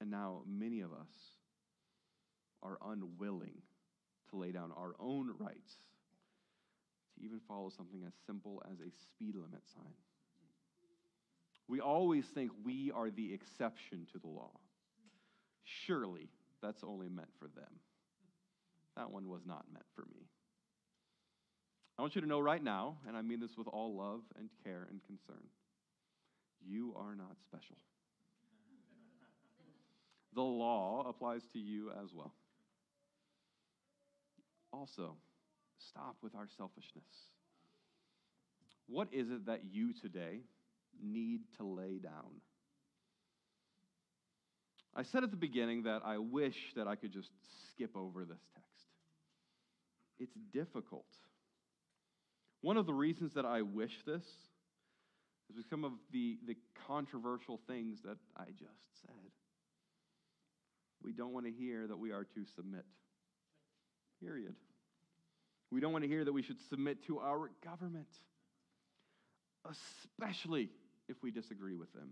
And 0.00 0.10
now 0.10 0.42
many 0.46 0.80
of 0.80 0.92
us 0.92 1.08
are 2.62 2.78
unwilling 2.84 3.62
to 4.30 4.36
lay 4.36 4.52
down 4.52 4.70
our 4.76 4.94
own 4.98 5.32
rights 5.38 5.74
to 7.14 7.24
even 7.24 7.40
follow 7.48 7.70
something 7.70 8.02
as 8.06 8.12
simple 8.26 8.62
as 8.70 8.80
a 8.80 8.90
speed 9.02 9.34
limit 9.34 9.62
sign. 9.74 9.94
We 11.68 11.80
always 11.80 12.26
think 12.26 12.50
we 12.64 12.90
are 12.94 13.10
the 13.10 13.32
exception 13.32 14.06
to 14.12 14.18
the 14.18 14.28
law. 14.28 14.50
Surely 15.64 16.28
that's 16.62 16.82
only 16.82 17.08
meant 17.08 17.30
for 17.38 17.48
them. 17.48 17.72
That 18.96 19.10
one 19.10 19.28
was 19.28 19.42
not 19.46 19.64
meant 19.72 19.86
for 19.94 20.04
me. 20.12 20.26
I 22.00 22.02
want 22.02 22.14
you 22.14 22.22
to 22.22 22.26
know 22.26 22.40
right 22.40 22.64
now, 22.64 22.96
and 23.06 23.14
I 23.14 23.20
mean 23.20 23.40
this 23.40 23.58
with 23.58 23.66
all 23.66 23.94
love 23.94 24.22
and 24.38 24.48
care 24.64 24.86
and 24.90 25.02
concern, 25.04 25.42
you 26.66 26.94
are 26.96 27.14
not 27.14 27.36
special. 27.42 27.76
The 30.34 30.40
law 30.40 31.04
applies 31.06 31.42
to 31.52 31.58
you 31.58 31.90
as 32.02 32.14
well. 32.14 32.32
Also, 34.72 35.14
stop 35.90 36.16
with 36.22 36.34
our 36.34 36.46
selfishness. 36.56 37.04
What 38.86 39.08
is 39.12 39.28
it 39.28 39.44
that 39.44 39.64
you 39.70 39.92
today 39.92 40.40
need 41.04 41.40
to 41.58 41.64
lay 41.66 41.98
down? 41.98 42.40
I 44.96 45.02
said 45.02 45.22
at 45.22 45.30
the 45.30 45.36
beginning 45.36 45.82
that 45.82 46.00
I 46.02 46.16
wish 46.16 46.56
that 46.76 46.88
I 46.88 46.94
could 46.94 47.12
just 47.12 47.28
skip 47.68 47.94
over 47.94 48.24
this 48.24 48.40
text. 48.54 48.86
It's 50.18 50.38
difficult. 50.50 51.04
One 52.62 52.76
of 52.76 52.86
the 52.86 52.92
reasons 52.92 53.34
that 53.34 53.46
I 53.46 53.62
wish 53.62 53.92
this 54.06 54.22
is 54.22 55.56
because 55.56 55.68
some 55.68 55.84
of 55.84 55.92
the, 56.12 56.38
the 56.46 56.56
controversial 56.86 57.58
things 57.66 58.02
that 58.04 58.18
I 58.36 58.46
just 58.58 59.00
said. 59.02 59.30
We 61.02 61.12
don't 61.12 61.32
want 61.32 61.46
to 61.46 61.52
hear 61.52 61.86
that 61.86 61.96
we 61.96 62.12
are 62.12 62.24
to 62.24 62.44
submit. 62.54 62.84
Period. 64.20 64.54
We 65.70 65.80
don't 65.80 65.92
want 65.92 66.04
to 66.04 66.08
hear 66.08 66.24
that 66.24 66.32
we 66.32 66.42
should 66.42 66.60
submit 66.68 67.04
to 67.06 67.20
our 67.20 67.50
government, 67.64 68.08
especially 69.70 70.68
if 71.08 71.22
we 71.22 71.30
disagree 71.30 71.74
with 71.74 71.92
them. 71.92 72.10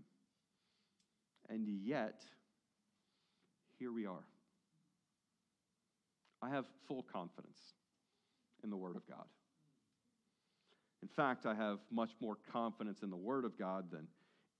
And 1.49 1.67
yet, 1.67 2.21
here 3.77 3.91
we 3.91 4.05
are. 4.05 4.23
I 6.41 6.49
have 6.49 6.65
full 6.87 7.03
confidence 7.03 7.59
in 8.63 8.69
the 8.69 8.77
Word 8.77 8.95
of 8.95 9.05
God. 9.07 9.25
In 11.01 11.07
fact, 11.07 11.45
I 11.45 11.55
have 11.55 11.79
much 11.91 12.11
more 12.19 12.37
confidence 12.51 12.99
in 13.03 13.09
the 13.09 13.15
Word 13.15 13.45
of 13.45 13.57
God 13.57 13.85
than 13.91 14.07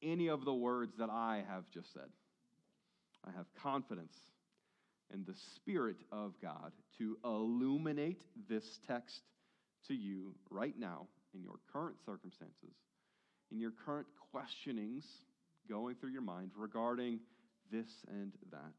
any 0.01 0.27
of 0.27 0.45
the 0.45 0.53
words 0.53 0.93
that 0.97 1.09
I 1.09 1.43
have 1.49 1.69
just 1.73 1.93
said. 1.93 2.09
I 3.27 3.31
have 3.35 3.45
confidence 3.61 4.15
in 5.13 5.25
the 5.25 5.35
Spirit 5.55 5.97
of 6.11 6.33
God 6.41 6.71
to 6.97 7.17
illuminate 7.25 8.21
this 8.47 8.79
text 8.87 9.21
to 9.87 9.93
you 9.93 10.33
right 10.49 10.77
now 10.77 11.07
in 11.33 11.43
your 11.43 11.59
current 11.73 11.97
circumstances, 12.05 12.75
in 13.51 13.59
your 13.59 13.71
current 13.85 14.07
questionings 14.31 15.05
going 15.67 15.95
through 15.95 16.11
your 16.11 16.21
mind 16.21 16.51
regarding 16.55 17.19
this 17.71 17.87
and 18.07 18.31
that. 18.51 18.71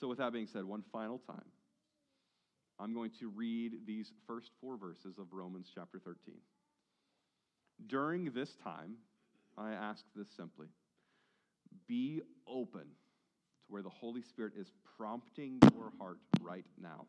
So, 0.00 0.08
with 0.08 0.18
that 0.18 0.32
being 0.32 0.46
said, 0.46 0.64
one 0.64 0.84
final 0.92 1.18
time, 1.18 1.50
I'm 2.80 2.94
going 2.94 3.10
to 3.20 3.28
read 3.28 3.86
these 3.86 4.12
first 4.26 4.50
four 4.60 4.76
verses 4.76 5.18
of 5.18 5.32
Romans 5.32 5.70
chapter 5.74 5.98
13. 5.98 6.34
During 7.86 8.30
this 8.32 8.50
time, 8.62 8.94
I 9.56 9.72
ask 9.72 10.04
this 10.14 10.28
simply 10.36 10.68
be 11.86 12.22
open 12.46 12.82
to 12.82 13.66
where 13.68 13.82
the 13.82 13.88
Holy 13.88 14.22
Spirit 14.22 14.52
is 14.56 14.70
prompting 14.96 15.58
your 15.74 15.92
heart 15.98 16.18
right 16.40 16.64
now. 16.80 17.06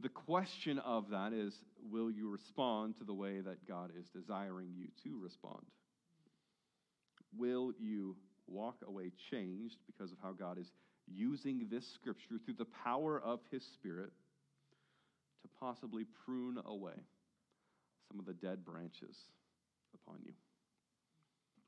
The 0.00 0.08
question 0.08 0.78
of 0.78 1.10
that 1.10 1.32
is 1.32 1.54
will 1.90 2.10
you 2.10 2.28
respond 2.30 2.96
to 2.98 3.04
the 3.04 3.14
way 3.14 3.40
that 3.40 3.66
God 3.66 3.90
is 3.98 4.08
desiring 4.08 4.72
you 4.74 4.88
to 5.04 5.18
respond? 5.22 5.64
Will 7.36 7.72
you 7.78 8.16
walk 8.46 8.76
away 8.86 9.12
changed 9.30 9.76
because 9.86 10.12
of 10.12 10.18
how 10.22 10.32
God 10.32 10.58
is 10.58 10.70
using 11.14 11.66
this 11.70 11.86
scripture 11.86 12.36
through 12.44 12.54
the 12.54 12.64
power 12.84 13.20
of 13.20 13.40
his 13.50 13.64
spirit 13.64 14.12
to 15.42 15.48
possibly 15.60 16.04
prune 16.24 16.58
away 16.66 16.94
some 18.08 18.18
of 18.18 18.26
the 18.26 18.34
dead 18.34 18.64
branches 18.64 19.16
upon 19.94 20.18
you. 20.24 20.32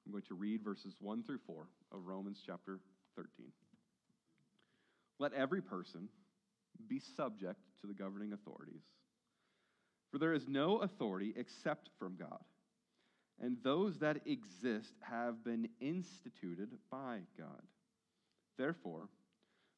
I'm 0.06 0.12
going 0.12 0.24
to 0.28 0.34
read 0.34 0.62
verses 0.62 0.94
1 1.00 1.22
through 1.22 1.40
4 1.46 1.66
of 1.92 2.06
Romans 2.06 2.42
chapter 2.44 2.80
13. 3.16 3.46
Let 5.18 5.32
every 5.34 5.60
person 5.60 6.08
be 6.88 7.00
subject 7.16 7.60
to 7.80 7.86
the 7.86 7.94
governing 7.94 8.32
authorities, 8.32 8.82
for 10.10 10.18
there 10.18 10.32
is 10.32 10.48
no 10.48 10.78
authority 10.78 11.34
except 11.36 11.90
from 11.98 12.16
God, 12.16 12.42
and 13.40 13.56
those 13.62 13.98
that 13.98 14.18
exist 14.26 14.94
have 15.02 15.44
been 15.44 15.68
instituted 15.80 16.70
by 16.90 17.20
God. 17.36 17.62
Therefore, 18.56 19.08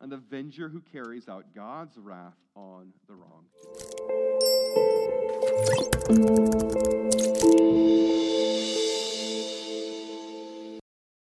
an 0.00 0.12
avenger 0.12 0.68
who 0.68 0.80
carries 0.80 1.28
out 1.28 1.46
God's 1.54 1.96
wrath 1.98 2.36
on 2.54 2.92
the 3.08 3.14
wrong. 3.14 3.44